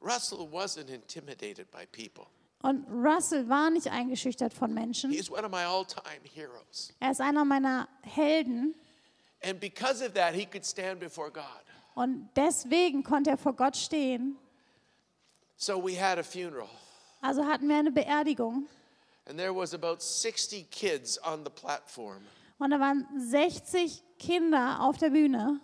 [0.00, 2.26] Russell wasn't intimidated by people.
[2.62, 5.10] Und Russell war nicht eingeschüchtert von Menschen.
[5.10, 6.92] He's one of my all-time heroes.
[7.00, 8.74] Er ist einer meiner Helden.
[9.42, 11.44] And because of that, he could stand before God.
[11.94, 14.36] Und deswegen konnte er vor Gott stehen.
[15.56, 16.68] So we had a funeral.
[17.22, 18.66] Also hatten wir eine Beerdigung.
[19.26, 22.22] And there was about 60 kids on the platform.
[22.58, 25.60] Und da waren 60 Kinder auf der Bühne.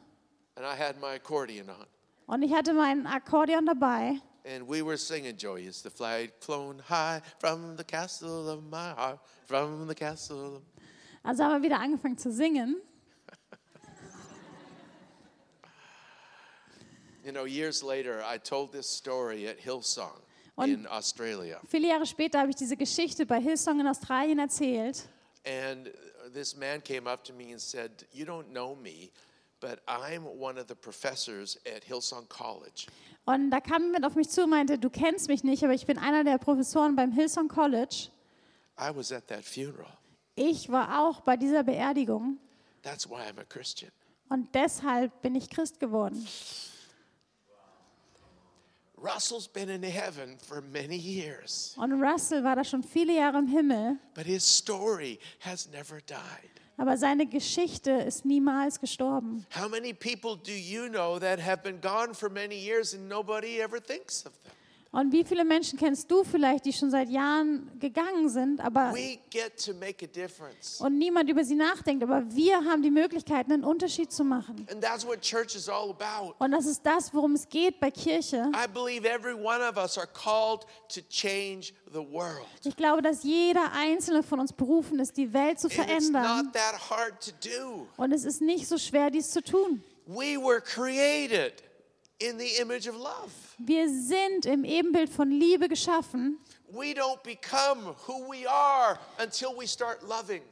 [0.55, 1.87] And I had my accordion on.
[2.27, 4.19] Und ich hatte mein Akkordeon dabei.
[4.47, 8.91] And we were singing, Joy is the flag flown high from the castle of my
[8.91, 10.57] heart, from the castle.
[10.57, 10.63] Of...
[11.25, 12.81] Also haben wir wieder angefangen zu singen.
[17.25, 20.23] You know, years later, I told this story at Hillsong
[20.57, 21.59] Und- in Australia.
[21.67, 25.09] Viele Jahre später habe ich diese Geschichte bei Hillsong in Australien erzählt.
[25.45, 25.93] And
[26.33, 29.11] this man came up to me and said, You don't know me,
[29.61, 32.87] but I'm one of the professors at Hillsong College.
[33.27, 35.85] Und da kam jemand auf mich zu und meinte, du kennst mich nicht, aber ich
[35.85, 38.09] bin einer der Professoren beim Hillsong College.
[38.79, 39.87] I was at that funeral.
[40.37, 42.39] Ich war auch bei dieser Beerdigung
[42.83, 43.91] That's why I'm a Christian.
[44.29, 46.25] und deshalb bin ich Christ geworden.
[48.99, 53.47] Russell's been in heaven for many years, Und Russell war da schon viele Jahre im
[53.49, 56.51] Himmel, but his story has never died.
[56.77, 59.47] Aber seine Geschichte ist niemals gestorben.
[59.55, 63.61] How many people do you know that have been gone for many years and nobody
[63.61, 64.53] ever thinks of them?
[64.93, 69.19] Und wie viele Menschen kennst du vielleicht, die schon seit Jahren gegangen sind, aber We
[69.31, 70.81] get to make a difference.
[70.81, 74.67] und niemand über sie nachdenkt, aber wir haben die Möglichkeit, einen Unterschied zu machen.
[74.71, 76.35] And that's what church is all about.
[76.39, 78.51] Und das ist das, worum es geht bei Kirche.
[78.55, 82.47] I believe every one of us are called to change the world.
[82.65, 86.45] Ich glaube, dass jeder einzelne von uns berufen ist, die Welt zu verändern.
[86.47, 87.87] not that hard to do.
[87.99, 89.83] Und es ist nicht so schwer, dies zu tun.
[90.07, 91.63] We were created
[92.19, 93.31] in the image of love.
[93.59, 96.39] Wir sind im Ebenbild von Liebe geschaffen.
[96.69, 100.43] We don't become who we are until we start loving.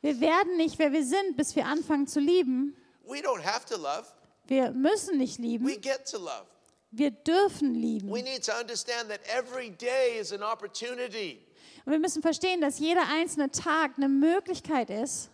[0.00, 2.74] Wir werden nicht, wer wir sind, bis wir anfangen zu lieben.
[3.04, 4.06] We don't have to love.
[4.46, 5.66] Wir müssen nicht lieben.
[5.66, 6.46] We get to love.
[6.92, 8.08] Wir dürfen We lieben.
[8.10, 11.40] need to understand that every day is an opportunity.
[11.84, 15.30] Und wir müssen verstehen, dass jeder einzelne Tag eine Möglichkeit ist.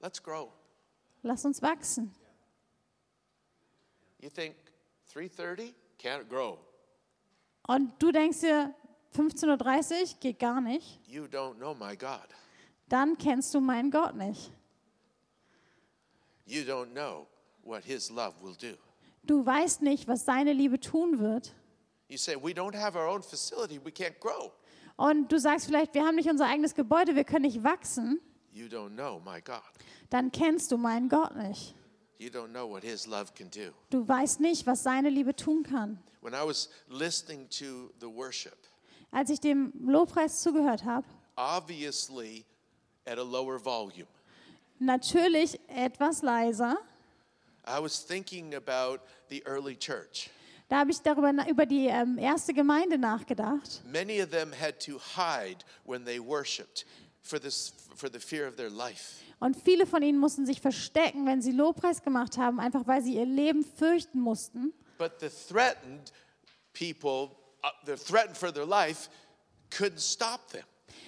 [0.00, 0.48] Let's grow.
[1.22, 2.14] Lass uns wachsen.
[4.20, 4.54] You think
[5.12, 6.58] 3:30 can't grow.
[7.66, 8.74] Und du denkst dir,
[9.16, 11.00] 15.30 Uhr geht gar nicht.
[11.06, 12.28] You don't know my God.
[12.88, 14.52] Dann kennst du meinen Gott nicht.
[16.46, 17.26] You don't know
[17.62, 18.76] what his love will do.
[19.22, 21.54] Du weißt nicht, was seine Liebe tun wird.
[22.08, 24.52] You say we don't have our own facility, we can't grow.
[24.96, 28.20] Und du sagst vielleicht, wir haben nicht unser eigenes Gebäude, wir können nicht wachsen.
[28.52, 29.62] You don't know my God.
[30.10, 31.74] Dann kennst du meinen Gott nicht.
[32.20, 33.72] You don't know what his love can do.
[33.88, 35.98] Du weißt nicht, was seine Liebe tun kann.
[36.20, 38.58] When I was listening to the worship,
[39.10, 41.06] Als ich dem Lobpreis zugehört habe,
[41.36, 42.44] obviously
[43.06, 44.06] at a lower volume,
[44.78, 46.76] natürlich etwas leiser,
[47.66, 50.28] I was thinking about the early church.
[50.68, 53.82] da habe ich darüber über die ähm, erste Gemeinde nachgedacht.
[53.86, 56.84] Many of them had to hide when they worshiped
[57.22, 59.22] for, this, for the fear of their life.
[59.40, 63.16] Und viele von ihnen mussten sich verstecken, wenn sie Lobpreis gemacht haben, einfach weil sie
[63.16, 64.72] ihr Leben fürchten mussten.
[64.98, 66.12] But the threatened
[66.74, 67.30] people,
[67.64, 69.08] uh, the threatened for their life,
[69.70, 70.64] couldn't stop them.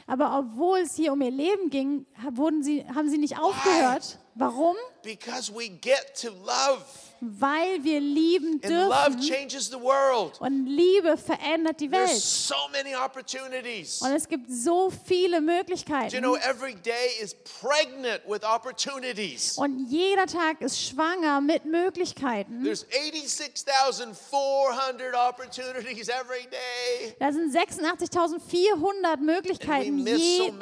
[0.06, 4.18] Aber obwohl es hier um ihr Leben ging, wurden sie, haben sie nicht aufgehört.
[4.34, 4.76] Warum?
[5.02, 6.84] Because we get to love.
[7.24, 9.20] Weil wir lieben And love dürfen.
[9.20, 10.40] changes the world.
[10.40, 12.08] Und Liebe verändert die Welt.
[12.08, 14.02] There's so many opportunities.
[14.02, 16.12] Und es gibt so viele Möglichkeiten.
[16.12, 19.56] you know every day is pregnant with opportunities?
[19.56, 22.64] Und jeder Tag ist schwanger mit Möglichkeiten.
[22.64, 27.14] There's 86,400 opportunities every day.
[27.20, 30.52] Da sind 86.400 And we Möglichkeiten miss so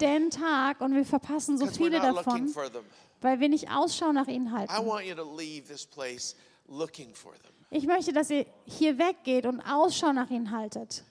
[0.00, 2.52] jeden Tag und wir verpassen so viele davon.
[3.24, 4.86] Weil wir nicht Ausschau nach ihnen I halten.
[4.86, 6.36] want you to leave this place
[6.68, 7.52] looking for them.
[7.70, 11.02] Ich möchte, dass ihr hier weggeht und Ausschau nach ihnen haltet.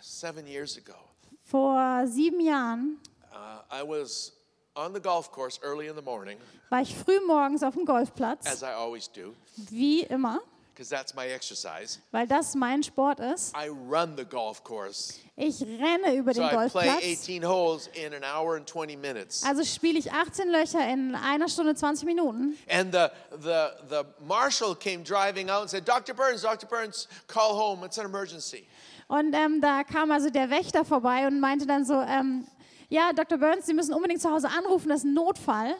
[0.00, 0.96] Seven years ago,
[1.44, 2.98] Vor sieben Jahren
[3.32, 4.32] uh, I was
[4.74, 6.38] on the golf course early in the morning,
[6.70, 10.40] war ich früh morgens auf dem Golfplatz, as I always do, wie immer,
[10.88, 11.98] that's my exercise.
[12.10, 13.54] weil das mein Sport ist.
[13.56, 15.14] I run the golf course.
[15.36, 17.02] Ich renne über So den I play Golfplatz.
[17.02, 19.44] 18 holes in an hour and 20 minutes.
[19.44, 22.56] Also spiele ich 18 Löcher in einer Stunde 20 Minuten.
[22.68, 23.08] And the,
[23.40, 26.14] the, the marshal came driving out and said, Dr.
[26.14, 26.66] Burns, Dr.
[26.66, 27.84] Burns, call home.
[27.84, 28.66] It's an emergency.
[29.08, 32.46] Und ähm, da kam also der Wächter vorbei und meinte dann so, ähm,
[32.88, 33.38] ja, Dr.
[33.38, 35.74] Burns, Sie müssen unbedingt zu Hause anrufen, das ist ein Notfall.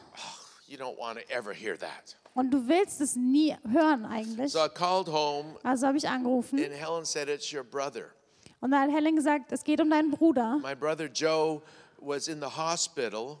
[0.67, 2.17] You don't want to ever hear that.
[2.33, 4.51] Und du willst es nie hören eigentlich.
[4.53, 6.57] So I called home, Also habe ich angerufen.
[6.63, 8.05] and Helen said, It's your brother.
[8.61, 10.57] Und dann hat Helen gesagt, es geht um deinen Bruder.
[10.63, 11.61] My brother Joe
[11.99, 13.37] was in the hospital,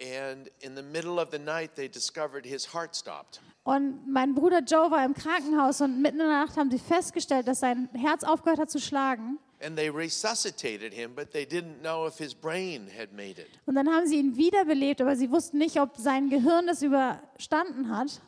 [0.00, 3.40] and in the middle of the night, they discovered his heart stopped.
[3.64, 7.46] Und mein Bruder Joe war im Krankenhaus und mitten in der Nacht haben sie festgestellt,
[7.48, 9.38] dass sein Herz aufgehört hat zu schlagen.
[9.60, 13.48] And they resuscitated him, but they didn't know if his brain had made it.
[13.66, 17.88] Und dann haben sie ihn wiederbelebt, aber sie wussten nicht, ob sein Gehirn das überstanden
[17.90, 18.20] hat.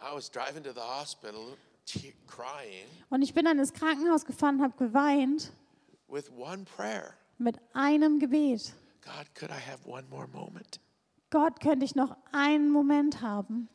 [0.00, 4.62] I was driving to the hospital, te- crying, Und ich bin dann ins Krankenhaus gefahren,
[4.62, 5.52] habe geweint
[6.08, 8.72] with one prayer mit einem Gebet.
[9.04, 10.78] God, could I have one more moment?
[11.30, 13.68] Gott, könnte ich noch einen Moment haben?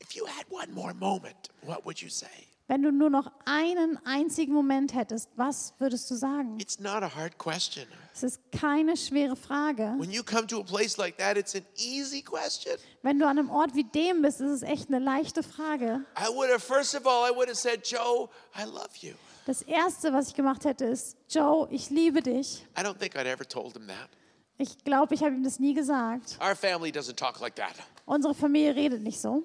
[0.00, 2.48] If you had one more moment, what would you say?
[2.66, 6.58] Wenn du nur noch einen einzigen Moment hättest, was würdest du sagen?
[6.58, 7.86] It's not a hard question.
[8.14, 9.94] Es ist keine schwere Frage.
[9.98, 12.76] When you come to a place like that, it's an easy question.
[13.02, 16.06] Wenn du an einem Ort wie dem bist, ist es echt eine leichte Frage.
[16.18, 19.12] I would have, first of all, I would have said, Joe, I love you.
[19.44, 22.64] Das Erste, was ich gemacht hätte, ist, Joe, ich liebe dich.
[22.78, 24.08] I don't think I'd ever told him that.
[24.56, 26.38] Ich glaube, ich habe ihm das nie gesagt.
[26.40, 27.74] Our family doesn't talk like that.
[28.06, 29.42] Unsere Familie redet nicht so.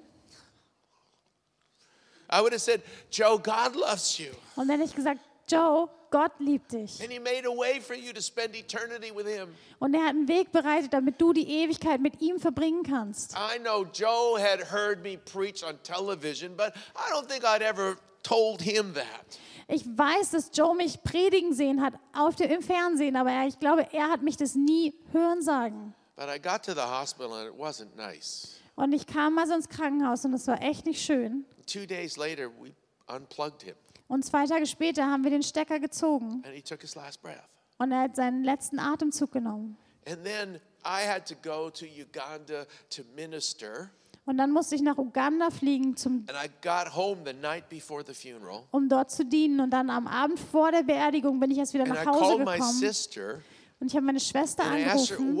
[2.32, 4.30] I would have said, Joe, God loves you.
[4.56, 7.00] Und dann hätte ich gesagt, Joe, Gott liebt dich.
[7.00, 9.54] And He made a way for you to spend eternity with Him.
[9.78, 13.34] Und er hat einen Weg bereitet, damit du die Ewigkeit mit ihm verbringen kannst.
[13.34, 17.96] I know Joe had heard me preach on television, but I don't think I'd ever
[18.22, 19.38] told him that.
[19.68, 23.58] Ich weiß, dass Joe mich predigen sehen hat auf dem, im Fernsehen, aber er, ich
[23.58, 25.94] glaube, er hat mich das nie hören sagen.
[26.16, 28.59] But I got to the hospital and it wasn't nice.
[28.80, 31.44] Und ich kam mal so ins Krankenhaus und es war echt nicht schön.
[31.66, 32.72] Two days later, we
[33.14, 33.74] unplugged him
[34.08, 37.44] Und zwei Tage später haben wir den Stecker gezogen and he took his last breath.
[37.78, 39.76] und er hat seinen letzten Atemzug genommen.
[40.06, 43.90] And then I had to go to Uganda to minister.
[44.24, 48.02] Und dann musste ich nach Uganda fliegen, zum, And I got home the night before
[48.06, 48.62] the funeral.
[48.70, 49.60] um dort zu dienen.
[49.60, 52.62] Und dann am Abend vor der Beerdigung bin ich erst wieder And nach Hause gekommen.
[52.62, 53.40] sister
[53.78, 55.36] Und ich habe meine Schwester angerufen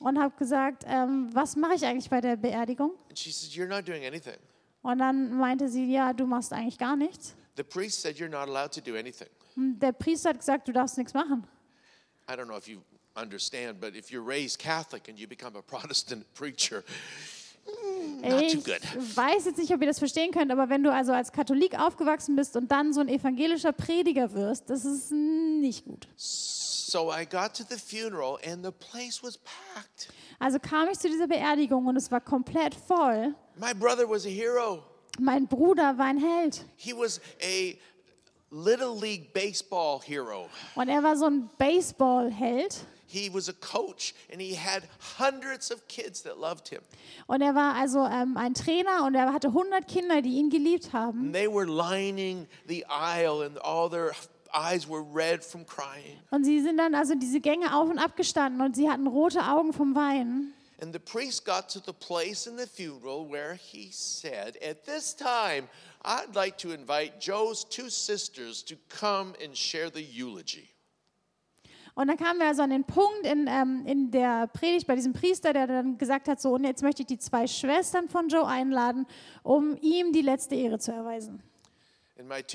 [0.00, 2.92] Und habe gesagt, ähm, was mache ich eigentlich bei der Beerdigung?
[3.08, 4.36] And she said, You're not doing anything.
[4.82, 7.34] Und dann meinte sie, ja, du machst eigentlich gar nichts.
[7.56, 9.28] The priest said, You're not allowed to do anything.
[9.56, 11.46] Und der Priester hat gesagt, du darfst nichts machen.
[12.28, 12.80] I don't know if you
[13.14, 16.82] understand, but if you're raised Catholic and you become a Protestant preacher,
[18.22, 18.80] Ich good.
[19.16, 22.36] weiß jetzt nicht, ob ihr das verstehen könnt, aber wenn du also als Katholik aufgewachsen
[22.36, 26.06] bist und dann so ein evangelischer Prediger wirst, das ist nicht gut.
[26.16, 26.63] So
[27.10, 30.08] I got to the funeral and the place was packed.
[30.38, 33.34] Also kam ich zu dieser Beerdigung und es war komplett voll.
[33.56, 34.82] My brother was a hero.
[35.18, 37.76] Mein Bruder war ein Held He was a
[38.50, 40.48] Little League baseball hero.
[40.76, 44.82] und er war so ein Baseball-Held He was a coach and he had
[45.18, 46.80] hundreds of kids that loved him.
[47.28, 50.92] und er war also ähm, ein Trainer und er hatte 100 Kinder, die ihn geliebt
[50.92, 51.26] haben.
[51.26, 54.12] And they were lining the aisle and all their
[54.54, 56.20] eyes were red from crying.
[56.30, 59.40] Und sie sind dann also diese Gänge auf und ab gestanden und sie hatten rote
[59.46, 60.54] Augen vom Weinen.
[60.80, 65.14] And the priest got to the place in the funeral where he said, At this
[65.14, 65.68] time,
[66.04, 70.74] I'd like to invite Joe's two sisters to come and share the eulogy.
[71.94, 75.12] Und dann kamen wir also an den Punkt in, ähm, in der Predigt bei diesem
[75.12, 78.44] Priester, der dann gesagt hat, so, und jetzt möchte ich die zwei Schwestern von Joe
[78.44, 79.06] einladen,
[79.44, 81.40] um ihm die letzte Ehre zu erweisen.
[82.16, 82.46] Und meine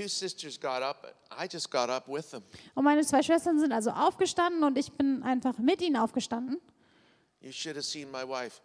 [3.06, 6.62] zwei Schwestern sind also aufgestanden und ich bin einfach mit ihnen aufgestanden.
[7.42, 8.62] You should have seen my wife.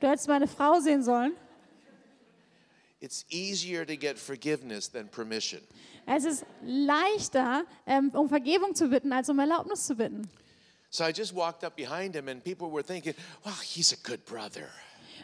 [0.00, 1.32] Du hättest meine Frau sehen sollen.
[3.00, 5.60] It's easier to get forgiveness than permission.
[6.06, 10.28] Es ist leichter, ähm, um Vergebung zu bitten, als um Erlaubnis zu bitten.
[10.90, 13.14] So I just walked up behind him, and people were thinking,
[13.44, 14.70] wow, he's a good brother.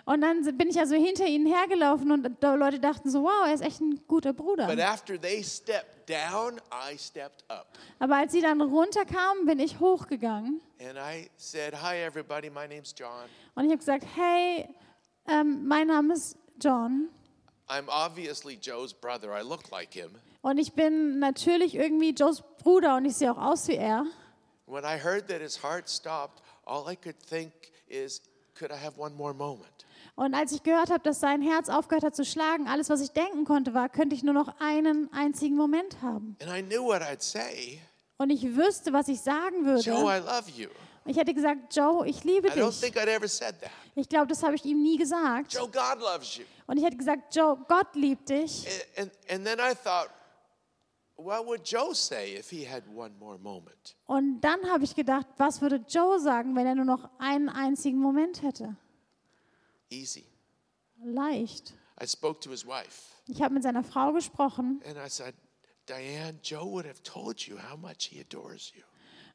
[0.07, 3.63] Und dann bin ich also hinter ihnen hergelaufen und Leute dachten so, wow, er ist
[3.63, 4.67] echt ein guter Bruder.
[4.67, 7.69] But after they stepped down, I stepped up.
[7.99, 12.95] Aber als sie dann runterkamen, bin ich hochgegangen And I said, Hi, everybody, my name's
[12.97, 13.25] John.
[13.55, 14.69] und ich habe gesagt, hey,
[15.27, 17.09] ähm, mein Name ist John
[17.67, 19.31] I'm obviously Joe's brother.
[19.33, 20.11] I look like him.
[20.43, 24.05] und ich bin natürlich irgendwie Joes Bruder und ich sehe auch aus wie er.
[24.67, 27.53] When I heard that his heart stopped, all I could think
[27.89, 28.21] is,
[28.55, 29.84] could I have one more moment?
[30.17, 33.11] Und als ich gehört habe, dass sein Herz aufgehört hat zu schlagen, alles, was ich
[33.11, 36.37] denken konnte, war, könnte ich nur noch einen einzigen Moment haben.
[36.41, 37.81] And I knew what I'd say.
[38.17, 39.91] Und ich wüsste, was ich sagen Joe, würde.
[39.91, 40.69] I love you.
[41.07, 42.81] Ich hätte gesagt, Joe, ich liebe I don't dich.
[42.81, 43.71] think I'd ever said that.
[43.97, 45.53] Ich glaube, das habe ich ihm nie gesagt.
[45.53, 46.45] Joe, God loves you.
[46.67, 48.67] Und ich hätte gesagt, Joe, Gott liebt dich.
[48.97, 50.09] And, and, and then I thought,
[51.17, 53.97] what would Joe say if he had one more moment?
[54.07, 57.99] Und dann habe ich gedacht, was würde Joe sagen, wenn er nur noch einen einzigen
[57.99, 58.77] Moment hätte?
[59.95, 60.25] Easy.
[61.05, 61.75] Leicht.
[62.03, 65.35] I spoke to his wife Ich habe mit seiner Frau gesprochen and I said,
[65.87, 68.83] Diane, Joe would have told you how much he adores you.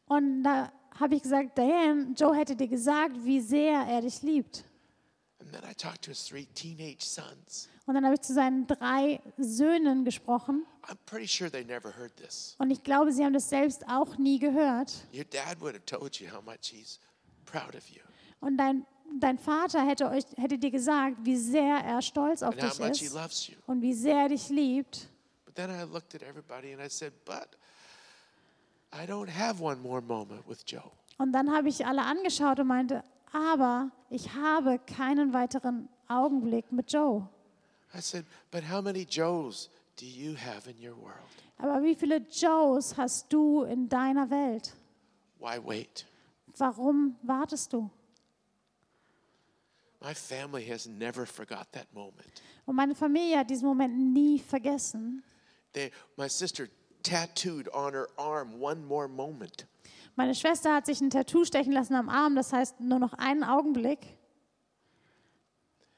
[0.07, 4.63] und da habe ich gesagt, Diane, Joe hätte dir gesagt, wie sehr er dich liebt.
[5.39, 7.69] And then I talked to his three teenage sons.
[7.85, 12.15] Und dann habe ich zu seinen drei Söhnen gesprochen I'm pretty sure they never heard
[12.17, 12.55] this.
[12.59, 14.91] und ich glaube, sie haben das selbst auch nie gehört.
[15.13, 16.99] Your dad would have told you how much he's
[17.45, 18.01] proud of you
[18.41, 18.85] Und dein,
[19.19, 23.81] dein Vater hätte, euch, hätte dir gesagt, wie sehr er stolz auf dich ist und
[23.81, 25.07] wie sehr er dich liebt.
[25.45, 27.57] But then I looked at everybody and I said, But
[28.93, 30.91] I don't have one more moment with Joe.
[31.17, 36.91] Und dann habe ich alle angeschaut und meinte, aber ich habe keinen weiteren Augenblick mit
[36.91, 37.27] Joe.
[37.93, 39.69] I said, But how many Joes
[39.99, 41.15] do you have in your world?
[41.57, 44.73] Aber wie viele Joes hast du in deiner Welt?
[45.39, 46.05] Why wait?
[46.57, 47.79] Warum wartest du?
[47.81, 47.89] My family has never forgot that moment.
[52.65, 55.23] Und meine Familie hat diesen Moment nie vergessen.
[55.73, 56.67] They, my sister
[57.03, 59.67] tattooed on her arm one more moment.
[60.15, 63.43] Meine Schwester hat sich ein Tattoo stechen lassen am Arm, das heißt nur noch einen
[63.43, 63.99] Augenblick.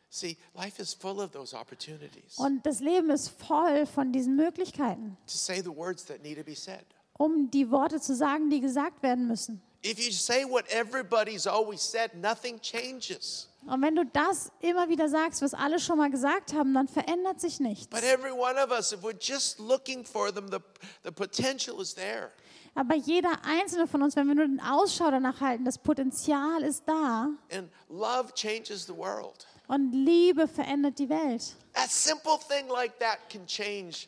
[0.09, 5.15] See, life is full of those opportunities Und das Leben ist voll von diesen Möglichkeiten,
[5.25, 6.83] to say the words that need to be said.
[7.13, 9.61] um die Worte zu sagen, die gesagt werden müssen.
[9.85, 13.47] If you say what everybody's always said, nothing changes.
[13.67, 17.39] Und wenn du das immer wieder sagst, was alle schon mal gesagt haben, dann verändert
[17.39, 17.87] sich nichts.
[17.87, 20.57] But every one of us, if we're just looking for them, the,
[21.03, 22.31] the potential is there.
[22.73, 26.83] Aber jeder einzelne von uns, wenn wir nur den Ausschau danach halten, das Potenzial ist
[26.87, 29.45] da And love changes the world.
[29.67, 31.55] und Liebe verändert die Welt.
[31.75, 34.07] A simple thing like that can change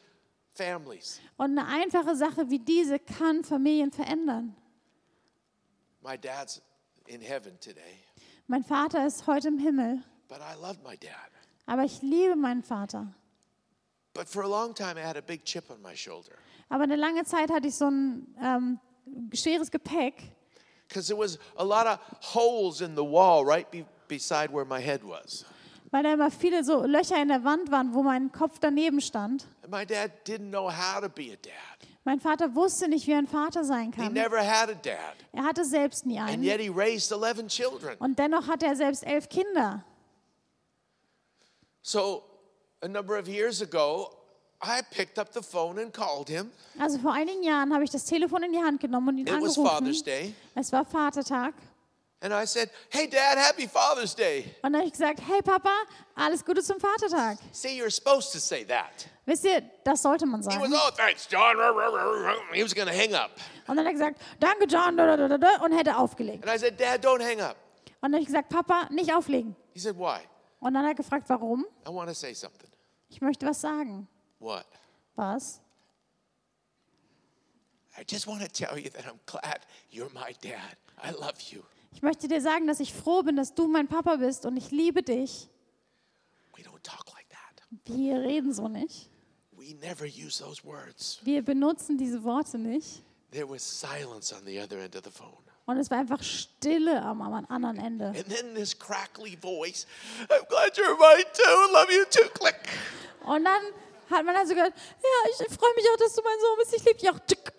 [0.55, 1.19] families.
[1.37, 4.55] Und eine einfache Sache wie diese kann Familien verändern.
[6.01, 6.61] My dad's
[7.07, 8.03] in heaven today,
[8.47, 11.11] Mein Vater ist heute im Himmel, but I love my dad.
[11.65, 13.07] aber ich liebe meinen Vater.
[14.13, 16.33] But for a long time, I had a big chip on my shoulder
[16.69, 18.79] Aber eine lange Zeit hatte ich so ein ähm,
[19.33, 20.15] schweres Gepäck,
[20.87, 21.99] because there was a lot of
[22.33, 25.45] holes in the wall right be- beside where my head was.
[25.91, 29.45] weil da immer viele so Löcher in der Wand waren, wo mein Kopf daneben stand.
[29.63, 31.87] And my dad didn't know how to be a dad.
[32.05, 34.13] Mein Vater wusste nicht, wie ein Vater sein kann.
[34.15, 36.43] Er hatte selbst nie And einen.
[36.43, 37.95] yet he raised 11 children.
[37.99, 39.85] Und dennoch hatte er selbst elf Kinder.
[41.81, 42.23] So
[42.81, 44.09] a number of years ago,
[44.61, 46.51] I picked up the phone and called him.
[46.79, 49.33] Also vor einigen Jahren habe ich das Telefon in die Hand genommen und ihn It
[49.33, 49.65] was angerufen.
[49.65, 50.33] Father's Day.
[50.55, 51.53] Es war Vatertag.
[52.21, 54.45] And I said, Hey, Dad, happy Father's Day.
[54.61, 55.71] Und dann habe ich gesagt, hey Papa,
[56.15, 57.37] alles Gute zum Vatertag.
[57.51, 59.07] See, you're supposed to say that.
[59.25, 60.73] Wisst ihr, das sollte man He was, sagen.
[60.73, 61.55] oh, thanks, John.
[62.53, 63.31] He was to hang up.
[63.67, 66.45] Und dann hat er gesagt, danke John, und hätte aufgelegt.
[66.45, 67.55] And I said, Dad, don't hang up.
[68.01, 69.55] Und dann habe ich gesagt, Papa, nicht auflegen.
[69.73, 70.19] He said, Why?
[70.59, 71.65] Und dann hat er gefragt, warum?
[71.85, 72.69] I want to say something.
[73.09, 74.07] Ich möchte was sagen.
[74.39, 74.65] What?
[75.15, 75.61] Was?
[77.97, 79.59] I just want to tell you that I'm glad
[79.91, 80.77] you're my dad.
[81.01, 81.61] I love you.
[81.91, 84.71] Ich möchte dir sagen, dass ich froh bin, dass du mein Papa bist und ich
[84.71, 85.49] liebe dich.
[86.55, 87.63] We don't talk like that.
[87.85, 89.09] Wir reden so nicht.
[91.23, 93.03] Wir benutzen diese Worte nicht.
[93.31, 95.37] There was silence on the other end of the phone.
[95.65, 98.07] Und es war einfach Stille am, am anderen Ende.
[98.07, 99.87] And then this crackly voice,
[100.29, 101.73] I'm glad you're mine too.
[101.73, 102.29] Love you too.
[102.33, 102.67] Click.
[103.25, 103.61] Und dann
[104.09, 106.75] hat man also gehört, ja, ich freue mich auch, dass du mein Sohn bist.
[106.75, 107.19] Ich liebe dich auch.
[107.25, 107.52] Tschick.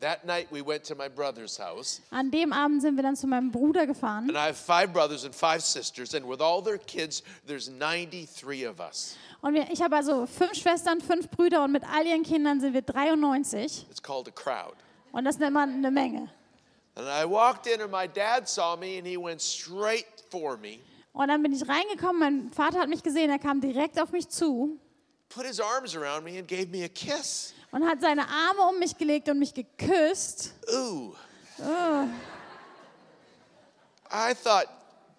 [0.00, 2.00] That night we went to my brother's house.
[2.10, 4.28] An dem Abend sind wir dann zu meinem Bruder gefahren.
[4.28, 6.14] And I have five brothers and five sisters.
[6.14, 9.16] And with all their kids, there's 93 of us.
[9.42, 12.72] Und wir, ich habe also fünf Schwestern, fünf Brüder und mit all ihren Kindern sind
[12.72, 13.86] wir 93.
[13.90, 14.74] It's called a crowd.
[15.12, 16.30] Und das nennt man eine Menge.
[16.94, 20.78] And I walked in and my dad saw me and he went straight for me,
[21.12, 24.28] Und dann bin ich reingekommen, mein Vater hat mich gesehen, er kam direkt auf mich
[24.28, 24.78] zu
[25.30, 27.54] put his arms around me and gave me a kiss.
[27.70, 30.54] Und hat seine Arme um mich gelegt und mich geküsst.
[30.72, 31.14] Ooh.
[34.12, 34.66] I thought,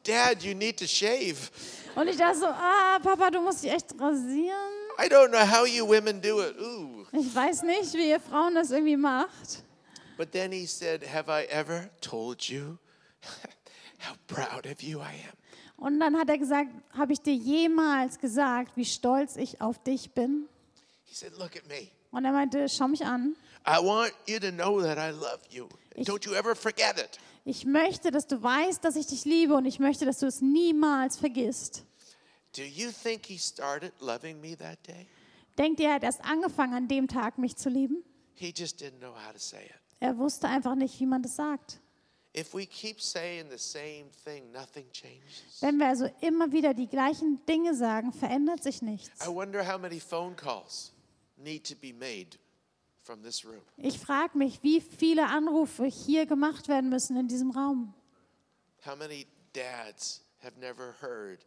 [0.04, 1.50] Dad, you need to shave.
[1.96, 4.82] Und ich dachte so, ah, Papa, du musst dich echt rasieren.
[4.98, 6.56] I don't know how you women do it.
[6.60, 7.06] Ooh.
[7.12, 9.64] Ich weiß nicht, wie ihr Frauen das irgendwie macht.
[10.18, 12.78] But then he said, Have I ever told you
[14.00, 15.38] how proud of you I am?
[15.78, 20.12] Und dann hat er gesagt, habe ich dir jemals gesagt, wie stolz ich auf dich
[20.14, 20.48] bin?
[21.06, 21.90] He said, Look at me.
[22.12, 23.36] Und er meinte, schau mich an.
[23.66, 25.68] I want you to know that I love you.
[25.96, 27.20] And don't you ever forget it.
[27.46, 30.42] Ich möchte, dass du weißt, dass ich dich liebe und ich möchte, dass du es
[30.42, 31.84] niemals vergisst.
[32.56, 35.08] Do you think he started loving me that day?
[35.58, 38.04] Denkt ihr, er hat erst angefangen, an dem Tag mich zu lieben?
[38.36, 39.82] He just didn't know how to say it.
[40.00, 41.80] Er wusste einfach nicht, wie man das sagt.
[42.36, 45.62] If we keep saying the same thing, nothing changes.
[45.62, 49.26] Wenn wir also immer wieder die gleichen Dinge sagen, verändert sich nichts.
[49.26, 50.94] I wonder how many phone calls
[53.78, 57.94] Ich frage mich, wie viele Anrufe hier gemacht werden müssen in diesem Raum.
[58.86, 61.46] How many dads have never heard,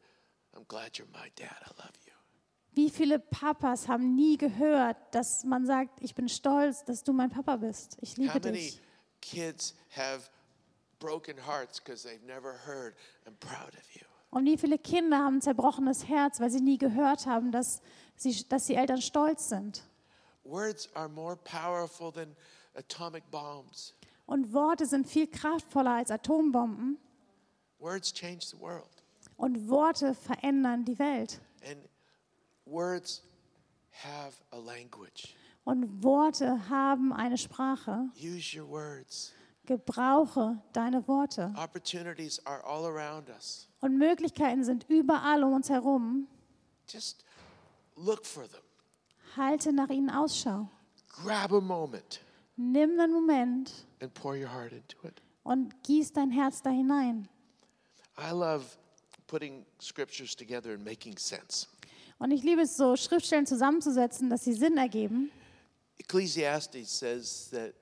[0.54, 2.12] I'm glad you're my dad, I love you.
[2.74, 7.30] Wie viele Papas haben nie gehört, dass man sagt, ich bin stolz, dass du mein
[7.30, 7.96] Papa bist.
[8.00, 8.80] Ich How liebe many dich.
[9.20, 10.28] kids have
[10.98, 12.94] broken hearts because they've never heard,
[13.26, 14.03] I'm proud of you.
[14.34, 17.80] Und wie viele Kinder haben ein zerbrochenes Herz, weil sie nie gehört haben, dass,
[18.16, 19.84] sie, dass die Eltern stolz sind.
[20.42, 22.34] Words are more powerful than
[22.74, 23.94] atomic bombs.
[24.26, 26.98] Und Worte sind viel kraftvoller als Atombomben.
[27.78, 29.04] Words change the world.
[29.36, 31.40] Und Worte verändern die Welt.
[31.64, 31.88] And
[32.64, 33.22] words
[34.02, 35.36] have a language.
[35.62, 38.08] Und Worte haben eine Sprache.
[38.20, 39.32] Use your words.
[39.66, 41.52] Gebrauche deine Worte.
[41.56, 43.68] Opportunities are all around us.
[43.80, 46.26] Und Möglichkeiten sind überall um uns herum.
[46.88, 47.24] Just
[47.96, 48.60] look for them.
[49.36, 50.68] Halte nach ihnen Ausschau.
[51.08, 52.20] Grab a moment.
[52.56, 55.20] Nimm einen Moment and pour your heart into it.
[55.42, 57.28] und gieß dein Herz da hinein.
[58.16, 58.64] I love
[59.26, 61.66] putting scriptures together and making sense.
[62.18, 65.30] Und ich liebe es so, Schriftstellen zusammenzusetzen, dass sie Sinn ergeben.
[65.98, 67.74] Ecclesiastes says that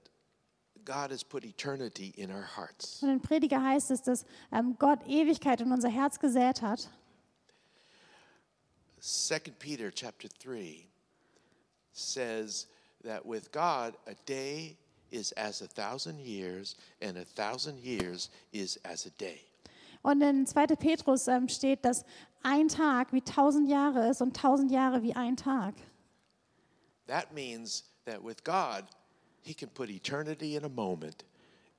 [0.85, 3.03] God has put eternity in our hearts.
[3.03, 6.89] Und in Prediger heißt es, dass ähm, Gott Ewigkeit in unser Herz gesät hat.
[9.01, 10.87] 2 Peter chapter 3
[11.93, 12.69] says
[13.03, 14.77] that with God, a day
[15.11, 19.41] is as a thousand years, and a thousand years is as a day.
[20.03, 20.77] Und in 2.
[20.77, 22.05] Petrus ähm, steht, dass
[22.43, 25.75] ein Tag wie tausend Jahre ist und tausend Jahre wie ein Tag.
[27.07, 28.85] That means that with God,
[29.43, 31.25] He can put eternity in a moment,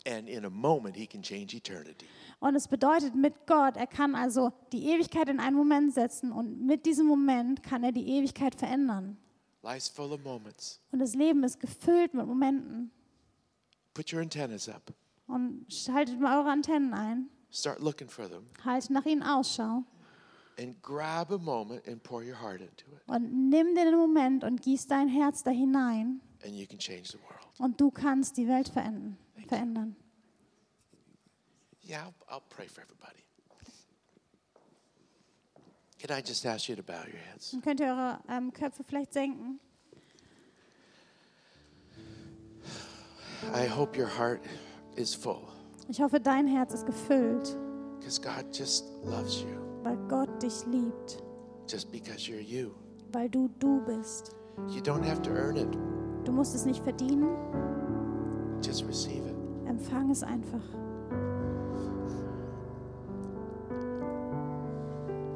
[0.06, 2.06] and in a moment, He can change eternity.
[2.40, 6.66] Und es bedeutet mit Gott, er kann also die Ewigkeit in einen Moment setzen und
[6.66, 9.18] mit diesem Moment kann er die Ewigkeit verändern.
[9.64, 10.82] Life's full of moments.
[10.92, 12.92] Und das Leben ist gefüllt mit Momenten.
[13.94, 14.94] Put your antennas up,
[15.28, 19.84] Und schaltet mal eure Antennen ein, start looking for them, haltet nach ihnen Ausschau
[20.60, 24.44] and grab a moment and pour your heart into it, und nimm dir den Moment
[24.44, 27.43] und gieß dein Herz da hinein and you can change the world.
[27.60, 29.18] Und du kannst die Welt verändern.
[29.48, 29.96] verändern.
[31.86, 33.24] Yeah, I'll, I'll pray for everybody.
[36.00, 37.56] Can I just ask you to bow your heads?
[37.64, 39.60] Könnt ihr eure ähm, Köpfe vielleicht senken.
[43.54, 44.42] I hope your heart
[44.96, 45.48] is full
[45.90, 47.58] Ich hoffe, dein Herz ist gefüllt,
[48.00, 51.22] because God just loves you weil Gott dich liebt,
[51.70, 52.72] just because you're you.
[53.12, 54.36] weil du du bist.
[54.70, 55.68] You don't have to earn it,
[56.26, 57.30] Du musst es nicht verdienen,
[58.62, 59.36] just receive it.
[59.68, 60.62] empfang es einfach.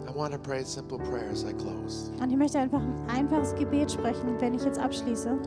[0.08, 2.10] I want to pray a simple prayer as I close.
[2.22, 5.38] Und ich möchte einfach ein einfaches Gebet sprechen, wenn ich jetzt abschließe.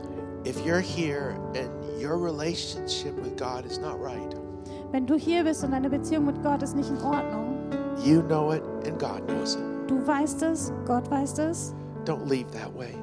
[4.91, 7.55] Wenn du hier bist und deine Beziehung mit Gott ist nicht in Ordnung,
[8.03, 9.61] you know it and God knows it.
[9.87, 11.73] du weißt es, Gott weiß es,
[12.05, 12.95] Don't leave that way.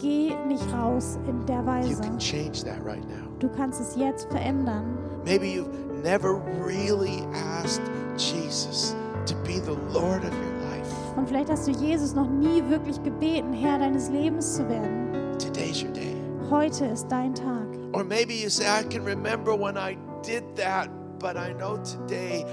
[0.00, 2.00] Geh nicht raus in der You Weise.
[2.02, 3.28] can change that right now.
[3.38, 4.98] Du kannst es jetzt verändern.
[5.24, 5.68] Maybe you've
[6.02, 7.82] never really asked
[8.16, 8.94] Jesus
[9.26, 10.90] to be the Lord of your life.
[11.16, 15.10] Und vielleicht hast du Jesus noch nie wirklich gebeten, Herr deines Lebens zu werden.
[15.38, 16.14] Today's your day.
[16.50, 17.66] Heute ist dein Tag.
[17.92, 20.88] Or maybe you say, I can remember when I did that,
[21.18, 22.44] but I know today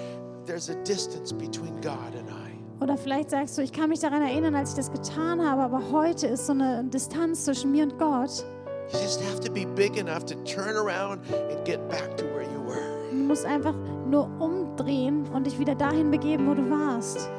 [0.46, 2.47] there's a distance between God and I.
[2.80, 5.92] Oder vielleicht sagst du, ich kann mich daran erinnern, als ich das getan habe, aber
[5.92, 8.46] heute ist so eine Distanz zwischen mir und Gott.
[13.12, 13.74] Du musst einfach
[14.08, 17.30] nur umdrehen und dich wieder dahin begeben, wo du warst.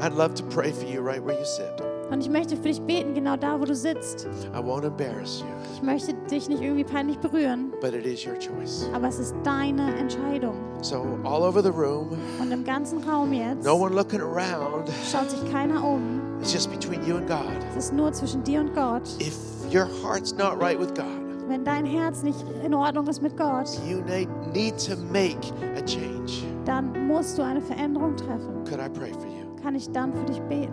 [0.00, 1.97] I'd love to pray for you right where you sit.
[2.10, 4.26] Und ich möchte für dich beten, genau da, wo du sitzt.
[4.54, 8.38] I won't embarrass you, Ich möchte dich nicht irgendwie peinlich berühren, but it is your
[8.38, 8.88] choice.
[8.94, 10.54] aber es ist deine Entscheidung.
[10.80, 12.08] So, all over the room,
[12.40, 16.20] Und im ganzen Raum jetzt no one looking around, schaut sich keiner um.
[16.40, 17.44] it's just between you and God.
[17.76, 19.02] Es ist nur zwischen dir und Gott.
[19.20, 19.36] If
[19.72, 21.04] your heart's not right with God,
[21.48, 25.38] Wenn dein Herz nicht in Ordnung ist mit Gott, you need, need to make
[25.76, 26.42] a change.
[26.64, 28.64] dann musst du eine Veränderung treffen.
[28.64, 29.46] Could I pray for you?
[29.62, 30.72] Kann ich dann für dich beten?